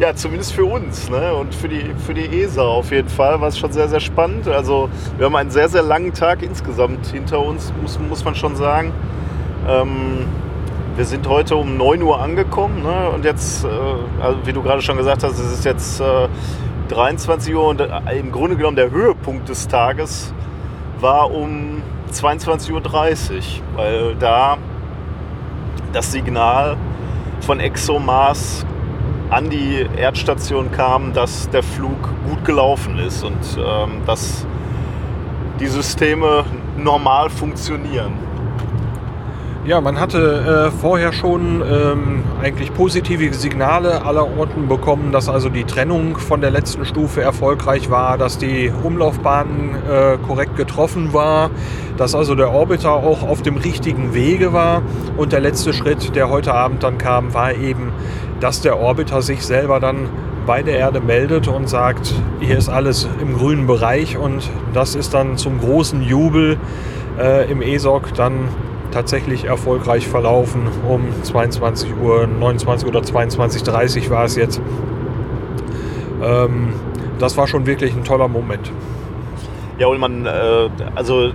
[0.00, 1.34] ja zumindest für uns ne?
[1.34, 4.48] und für die, für die ESA auf jeden Fall war es schon sehr, sehr spannend.
[4.48, 8.56] Also wir haben einen sehr, sehr langen Tag insgesamt hinter uns, muss, muss man schon
[8.56, 8.92] sagen.
[9.68, 10.26] Ähm,
[10.96, 13.10] wir sind heute um 9 Uhr angekommen ne?
[13.10, 13.68] und jetzt, äh,
[14.22, 16.28] also wie du gerade schon gesagt hast, es ist jetzt äh,
[16.88, 20.32] 23 Uhr und äh, im Grunde genommen der Höhepunkt des Tages
[21.00, 21.82] war um
[22.12, 23.42] 22.30 Uhr,
[23.74, 24.56] weil da
[25.92, 26.76] das Signal
[27.40, 28.64] von ExoMars
[29.30, 34.46] an die Erdstation kam, dass der Flug gut gelaufen ist und ähm, dass
[35.58, 36.44] die Systeme
[36.76, 38.12] normal funktionieren.
[39.66, 45.48] Ja, man hatte äh, vorher schon ähm, eigentlich positive Signale aller Orten bekommen, dass also
[45.48, 51.48] die Trennung von der letzten Stufe erfolgreich war, dass die Umlaufbahn äh, korrekt getroffen war,
[51.96, 54.82] dass also der Orbiter auch auf dem richtigen Wege war.
[55.16, 57.90] Und der letzte Schritt, der heute Abend dann kam, war eben,
[58.40, 60.10] dass der Orbiter sich selber dann
[60.46, 65.14] bei der Erde meldet und sagt, hier ist alles im grünen Bereich und das ist
[65.14, 66.58] dann zum großen Jubel
[67.18, 68.48] äh, im ESOC dann
[68.94, 70.68] tatsächlich erfolgreich verlaufen.
[70.88, 74.60] Um 22 Uhr, 29 oder 22.30 Uhr war es jetzt.
[76.22, 76.72] Ähm,
[77.18, 78.70] das war schon wirklich ein toller Moment.
[79.78, 81.32] Ja, und man, äh, also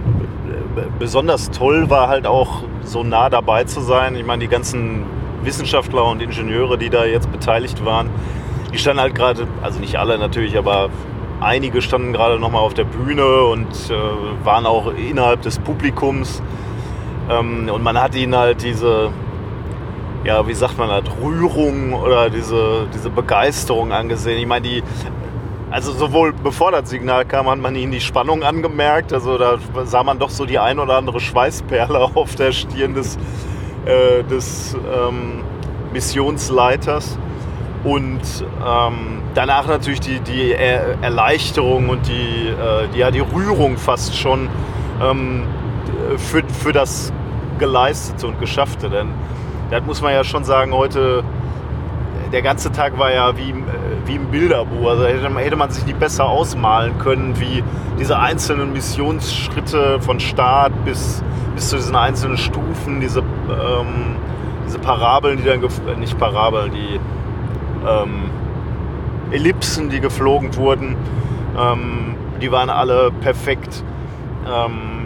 [0.97, 4.15] besonders toll war halt auch so nah dabei zu sein.
[4.15, 5.03] Ich meine, die ganzen
[5.43, 8.09] Wissenschaftler und Ingenieure, die da jetzt beteiligt waren,
[8.73, 10.89] die standen halt gerade, also nicht alle natürlich, aber
[11.41, 16.41] einige standen gerade nochmal auf der Bühne und äh, waren auch innerhalb des Publikums.
[17.29, 19.11] Ähm, und man hat ihnen halt diese,
[20.23, 24.39] ja, wie sagt man das, Rührung oder diese, diese Begeisterung angesehen.
[24.39, 24.83] Ich meine, die,
[25.71, 29.13] also sowohl bevor das Signal kam, hat man ihnen die Spannung angemerkt.
[29.13, 33.17] Also da sah man doch so die ein oder andere Schweißperle auf der Stirn des,
[33.85, 35.43] äh, des ähm,
[35.93, 37.19] Missionsleiters.
[37.83, 38.21] Und
[38.65, 44.17] ähm, danach natürlich die, die er Erleichterung und die, äh, die, ja, die Rührung fast
[44.17, 44.49] schon
[45.01, 45.43] ähm,
[46.17, 47.13] für, für das
[47.59, 48.89] Geleistete und Geschaffte.
[48.89, 49.09] Denn
[49.69, 51.23] das muss man ja schon sagen, heute,
[52.31, 53.53] der ganze Tag war ja wie,
[54.05, 54.89] wie im Bilderbuch.
[54.89, 57.63] Also hätte, hätte man sich nicht besser ausmalen können, wie
[57.99, 61.23] diese einzelnen Missionsschritte von Start bis,
[61.55, 64.15] bis zu diesen einzelnen Stufen, diese, ähm,
[64.65, 66.99] diese Parabeln, die dann, äh, nicht Parabeln, die
[67.87, 68.29] ähm,
[69.31, 70.95] Ellipsen, die geflogen wurden,
[71.57, 73.83] ähm, die waren alle perfekt.
[74.47, 74.98] Ähm,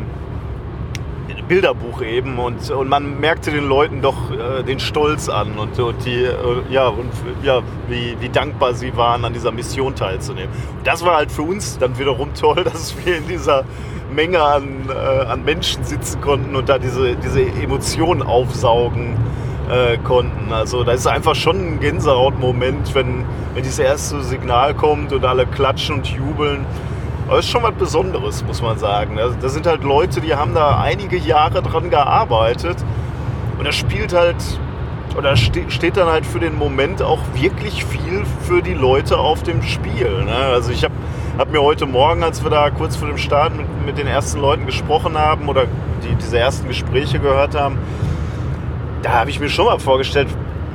[1.44, 6.06] Bilderbuch eben und, und man merkte den Leuten doch äh, den Stolz an und, und
[6.06, 6.34] die, äh,
[6.70, 7.12] ja, und
[7.44, 10.50] ja, wie, wie dankbar sie waren, an dieser Mission teilzunehmen.
[10.78, 13.66] Und das war halt für uns dann wiederum toll, dass wir in dieser
[14.14, 19.18] Menge an, äh, an Menschen sitzen konnten und da diese, diese Emotionen aufsaugen
[19.70, 20.52] äh, konnten.
[20.52, 25.46] Also da ist einfach schon ein Gänsehautmoment, wenn, wenn dieses erste Signal kommt und alle
[25.46, 26.66] klatschen und jubeln.
[27.28, 29.18] Aber ist schon was Besonderes, muss man sagen.
[29.42, 32.78] Das sind halt Leute, die haben da einige Jahre dran gearbeitet.
[33.58, 34.36] Und das spielt halt,
[35.18, 39.62] oder steht dann halt für den Moment auch wirklich viel für die Leute auf dem
[39.64, 40.24] Spiel.
[40.26, 40.36] Ne?
[40.36, 40.94] Also ich habe
[41.38, 44.40] hab mir heute Morgen, als wir da kurz vor dem Start mit, mit den ersten
[44.40, 45.66] Leuten gesprochen haben oder
[46.04, 47.78] die, diese ersten Gespräche gehört haben,
[49.02, 50.28] da habe ich mir schon mal vorgestellt,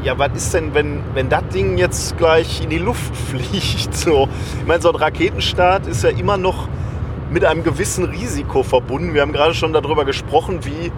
[0.02, 3.94] ja, was ist denn, wenn, wenn das Ding jetzt gleich in die Luft fliegt?
[3.94, 4.28] So.
[4.60, 6.68] Ich meine, so ein Raketenstart ist ja immer noch
[7.30, 9.14] mit einem gewissen Risiko verbunden.
[9.14, 10.90] Wir haben gerade schon darüber gesprochen, wie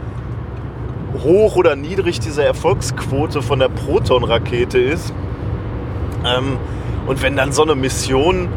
[1.22, 5.12] hoch oder niedrig diese Erfolgsquote von der Proton-Rakete ist.
[6.24, 6.59] Ähm,
[7.07, 8.48] und wenn dann so eine Mission,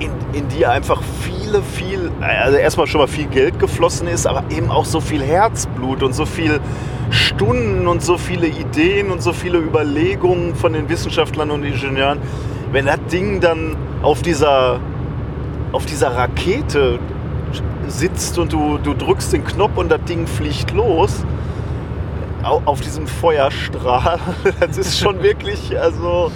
[0.00, 4.44] in, in die einfach viele, viel, also erstmal schon mal viel Geld geflossen ist, aber
[4.50, 6.60] eben auch so viel Herzblut und so viel
[7.10, 12.18] Stunden und so viele Ideen und so viele Überlegungen von den Wissenschaftlern und Ingenieuren,
[12.72, 14.78] wenn das Ding dann auf dieser,
[15.72, 16.98] auf dieser Rakete
[17.86, 21.24] sitzt und du, du drückst den Knopf und das Ding fliegt los,
[22.42, 24.20] auf diesem Feuerstrahl,
[24.60, 26.30] das ist schon wirklich, also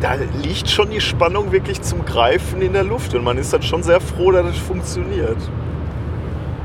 [0.00, 3.62] da liegt schon die Spannung wirklich zum Greifen in der Luft und man ist dann
[3.62, 5.38] schon sehr froh, dass es funktioniert.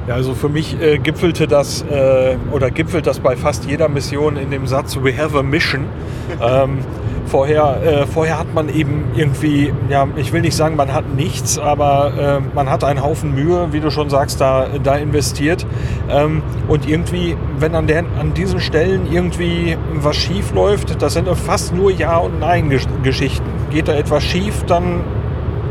[0.07, 4.38] Ja, also für mich äh, gipfelte das äh, oder gipfelt das bei fast jeder Mission
[4.38, 5.86] in dem Satz We have a mission.
[6.41, 6.80] ähm,
[7.26, 11.57] vorher, äh, vorher hat man eben irgendwie, ja, ich will nicht sagen, man hat nichts,
[11.59, 15.65] aber äh, man hat einen Haufen Mühe, wie du schon sagst, da, da investiert.
[16.09, 21.28] Ähm, und irgendwie, wenn an, der, an diesen Stellen irgendwie was schief läuft, das sind
[21.38, 23.45] fast nur Ja- und Nein-Geschichten.
[23.71, 25.01] Geht da etwas schief, dann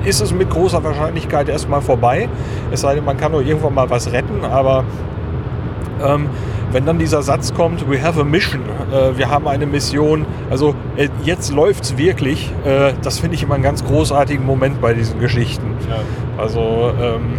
[0.05, 2.29] ist es mit großer Wahrscheinlichkeit erstmal vorbei.
[2.71, 4.85] Es sei denn, man kann nur irgendwann mal was retten, aber
[6.05, 6.29] ähm,
[6.73, 8.61] wenn dann dieser Satz kommt, we have a mission,
[8.93, 13.43] äh, wir haben eine Mission, also äh, jetzt läuft es wirklich, äh, das finde ich
[13.43, 15.77] immer einen ganz großartigen Moment bei diesen Geschichten.
[15.89, 15.97] Ja.
[16.43, 17.39] Also ähm,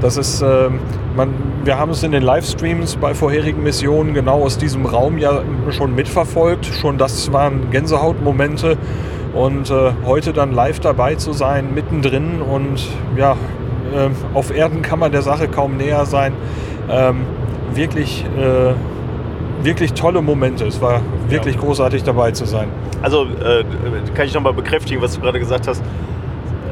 [0.00, 0.78] das ist, ähm,
[1.14, 5.42] man, wir haben es in den Livestreams bei vorherigen Missionen genau aus diesem Raum ja
[5.70, 8.78] schon mitverfolgt, schon das waren Gänsehautmomente
[9.34, 14.98] und äh, heute dann live dabei zu sein, mittendrin und ja, äh, auf Erden kann
[14.98, 16.32] man der Sache kaum näher sein.
[16.90, 17.26] Ähm,
[17.74, 18.74] wirklich, äh,
[19.64, 20.64] wirklich tolle Momente.
[20.66, 21.60] Es war wirklich ja.
[21.60, 22.68] großartig dabei zu sein.
[23.02, 23.64] Also äh,
[24.14, 25.82] kann ich nochmal bekräftigen, was du gerade gesagt hast.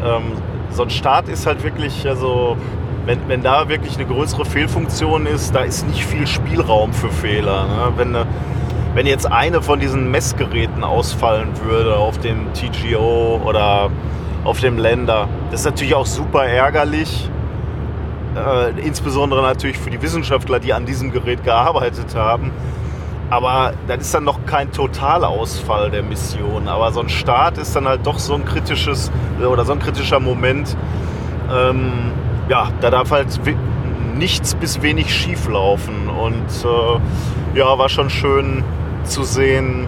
[0.04, 0.22] Ähm,
[0.70, 2.56] so ein Start ist halt wirklich, also
[3.06, 7.66] wenn, wenn da wirklich eine größere Fehlfunktion ist, da ist nicht viel Spielraum für Fehler.
[7.66, 7.92] Ne?
[7.96, 8.26] Wenn eine
[8.94, 13.90] wenn jetzt eine von diesen Messgeräten ausfallen würde auf dem TGO oder
[14.44, 17.30] auf dem Länder, das ist natürlich auch super ärgerlich.
[18.38, 22.52] Äh, insbesondere natürlich für die Wissenschaftler, die an diesem Gerät gearbeitet haben.
[23.30, 26.68] Aber das ist dann noch kein Totalausfall der Mission.
[26.68, 29.10] Aber so ein Start ist dann halt doch so ein kritisches
[29.40, 30.76] oder so ein kritischer Moment.
[31.52, 32.12] Ähm,
[32.48, 33.38] ja, da darf halt
[34.16, 36.08] nichts bis wenig schief laufen.
[36.08, 38.64] Und äh, ja, war schon schön,
[39.04, 39.86] zu sehen,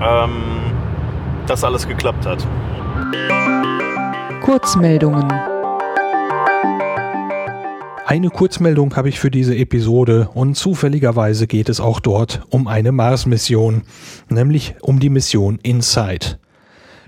[0.00, 0.30] ähm,
[1.46, 2.46] dass alles geklappt hat.
[4.40, 5.57] Kurzmeldungen.
[8.08, 12.90] Eine Kurzmeldung habe ich für diese Episode und zufälligerweise geht es auch dort um eine
[12.90, 13.82] Mars-Mission,
[14.30, 16.38] nämlich um die Mission InSight.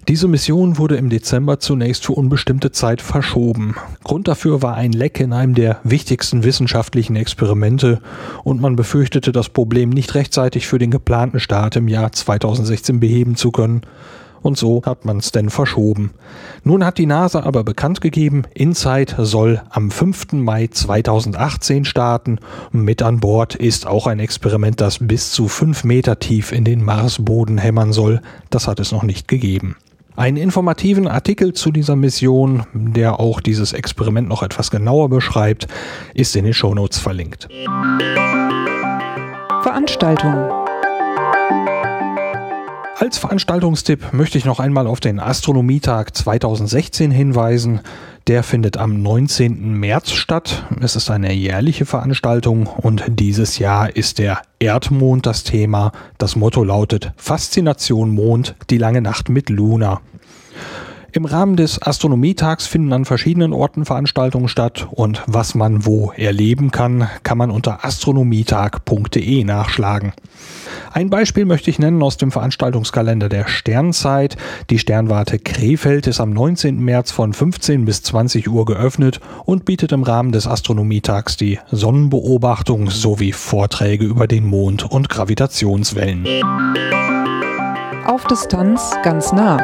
[0.09, 3.77] Diese Mission wurde im Dezember zunächst für unbestimmte Zeit verschoben.
[4.05, 8.03] Grund dafür war ein Leck in einem der wichtigsten wissenschaftlichen Experimente
[8.45, 13.37] und man befürchtete das Problem nicht rechtzeitig für den geplanten Start im Jahr 2016 beheben
[13.37, 13.81] zu können
[14.43, 16.13] und so hat man es denn verschoben.
[16.65, 20.33] Nun hat die NASA aber bekannt gegeben, InSight soll am 5.
[20.33, 22.39] Mai 2018 starten.
[22.73, 26.85] Mit an Bord ist auch ein Experiment, das bis zu 5 Meter tief in den
[26.85, 28.21] Marsboden hämmern soll.
[28.51, 29.77] Das hat es noch nicht gegeben.
[30.17, 35.67] Einen informativen Artikel zu dieser Mission, der auch dieses Experiment noch etwas genauer beschreibt,
[36.15, 37.49] ist in den Shownotes verlinkt.
[39.63, 40.60] Veranstaltungen
[43.01, 47.81] als Veranstaltungstipp möchte ich noch einmal auf den Astronomietag 2016 hinweisen.
[48.27, 49.73] Der findet am 19.
[49.73, 50.67] März statt.
[50.83, 55.93] Es ist eine jährliche Veranstaltung und dieses Jahr ist der Erdmond das Thema.
[56.19, 60.03] Das Motto lautet Faszination Mond, die lange Nacht mit Luna.
[61.13, 66.71] Im Rahmen des Astronomietags finden an verschiedenen Orten Veranstaltungen statt und was man wo erleben
[66.71, 70.13] kann, kann man unter astronomietag.de nachschlagen.
[70.93, 74.37] Ein Beispiel möchte ich nennen aus dem Veranstaltungskalender der Sternzeit.
[74.71, 76.79] Die Sternwarte Krefeld ist am 19.
[76.79, 82.89] März von 15 bis 20 Uhr geöffnet und bietet im Rahmen des Astronomietags die Sonnenbeobachtung
[82.89, 86.27] sowie Vorträge über den Mond und Gravitationswellen.
[88.07, 89.59] Auf Distanz ganz nah.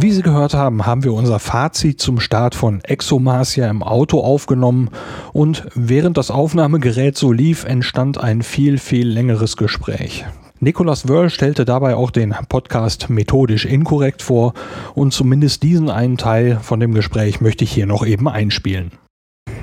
[0.00, 4.20] Wie Sie gehört haben, haben wir unser Fazit zum Start von ExoMars ja im Auto
[4.20, 4.90] aufgenommen
[5.32, 10.24] und während das Aufnahmegerät so lief, entstand ein viel, viel längeres Gespräch.
[10.60, 14.54] Nicolas Wörl stellte dabei auch den Podcast methodisch inkorrekt vor
[14.94, 18.92] und zumindest diesen einen Teil von dem Gespräch möchte ich hier noch eben einspielen.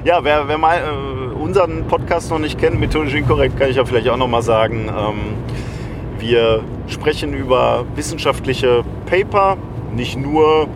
[0.03, 3.85] Ja, wer, wer mal äh, unseren Podcast noch nicht kennt, methodisch inkorrekt, kann ich ja
[3.85, 4.89] vielleicht auch noch mal sagen.
[4.89, 5.15] Ähm,
[6.19, 9.57] wir sprechen über wissenschaftliche Paper,
[9.95, 10.67] nicht nur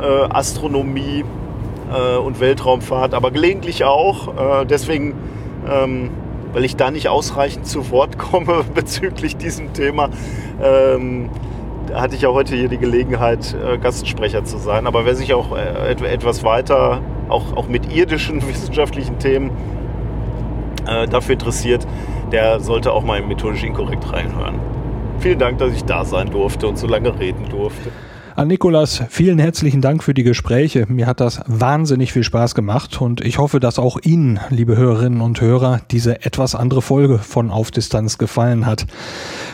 [0.00, 1.24] äh, Astronomie
[1.92, 4.62] äh, und Weltraumfahrt, aber gelegentlich auch.
[4.62, 5.14] Äh, deswegen,
[5.70, 6.10] ähm,
[6.52, 10.10] weil ich da nicht ausreichend zu Wort komme bezüglich diesem Thema,
[10.62, 11.30] ähm,
[11.92, 14.86] hatte ich ja heute hier die Gelegenheit, äh, Gastsprecher zu sein.
[14.86, 19.50] Aber wer sich auch äh, etwas weiter, auch, auch mit irdischen wissenschaftlichen Themen
[20.86, 21.86] äh, dafür interessiert,
[22.30, 24.54] der sollte auch mal in methodisch inkorrekt reinhören.
[25.18, 27.90] Vielen Dank, dass ich da sein durfte und so lange reden durfte.
[28.34, 30.86] An Nikolas, vielen herzlichen Dank für die Gespräche.
[30.88, 35.20] Mir hat das wahnsinnig viel Spaß gemacht und ich hoffe, dass auch Ihnen, liebe Hörerinnen
[35.20, 38.86] und Hörer, diese etwas andere Folge von Auf Distanz gefallen hat.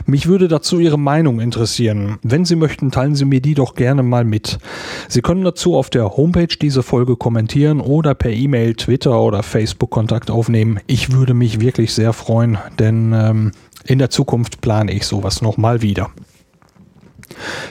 [0.07, 2.18] Mich würde dazu Ihre Meinung interessieren.
[2.22, 4.59] Wenn Sie möchten, teilen Sie mir die doch gerne mal mit.
[5.09, 9.91] Sie können dazu auf der Homepage diese Folge kommentieren oder per E-Mail, Twitter oder Facebook
[9.91, 10.79] Kontakt aufnehmen.
[10.87, 13.51] Ich würde mich wirklich sehr freuen, denn ähm,
[13.87, 16.11] in der Zukunft plane ich sowas nochmal wieder.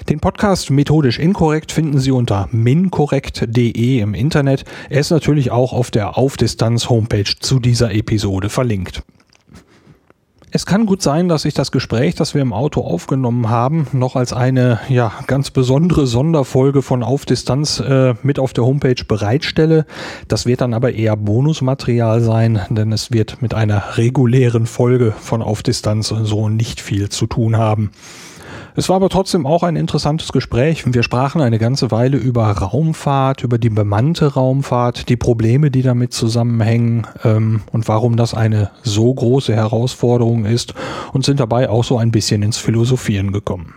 [0.09, 4.63] Den Podcast Methodisch Inkorrekt finden Sie unter minkorrekt.de im Internet.
[4.89, 9.03] Er ist natürlich auch auf der Aufdistanz Homepage zu dieser Episode verlinkt.
[10.49, 14.15] Es kann gut sein, dass ich das Gespräch, das wir im Auto aufgenommen haben, noch
[14.15, 19.85] als eine ja ganz besondere Sonderfolge von Auf Distanz äh, mit auf der Homepage bereitstelle.
[20.29, 25.41] Das wird dann aber eher Bonusmaterial sein, denn es wird mit einer regulären Folge von
[25.41, 27.91] Auf Distanz so nicht viel zu tun haben.
[28.77, 30.83] Es war aber trotzdem auch ein interessantes Gespräch.
[30.85, 36.13] Wir sprachen eine ganze Weile über Raumfahrt, über die bemannte Raumfahrt, die Probleme, die damit
[36.13, 40.75] zusammenhängen ähm, und warum das eine so große Herausforderung ist
[41.11, 43.73] und sind dabei auch so ein bisschen ins Philosophieren gekommen.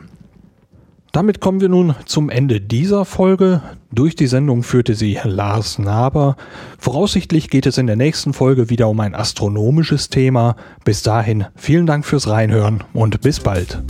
[1.13, 3.63] Damit kommen wir nun zum Ende dieser Folge.
[3.91, 6.37] Durch die Sendung führte sie Lars Naber.
[6.79, 10.57] Voraussichtlich geht es in der nächsten Folge wieder um ein astronomisches Thema.
[10.85, 13.83] Bis dahin vielen Dank fürs Reinhören und bis bald.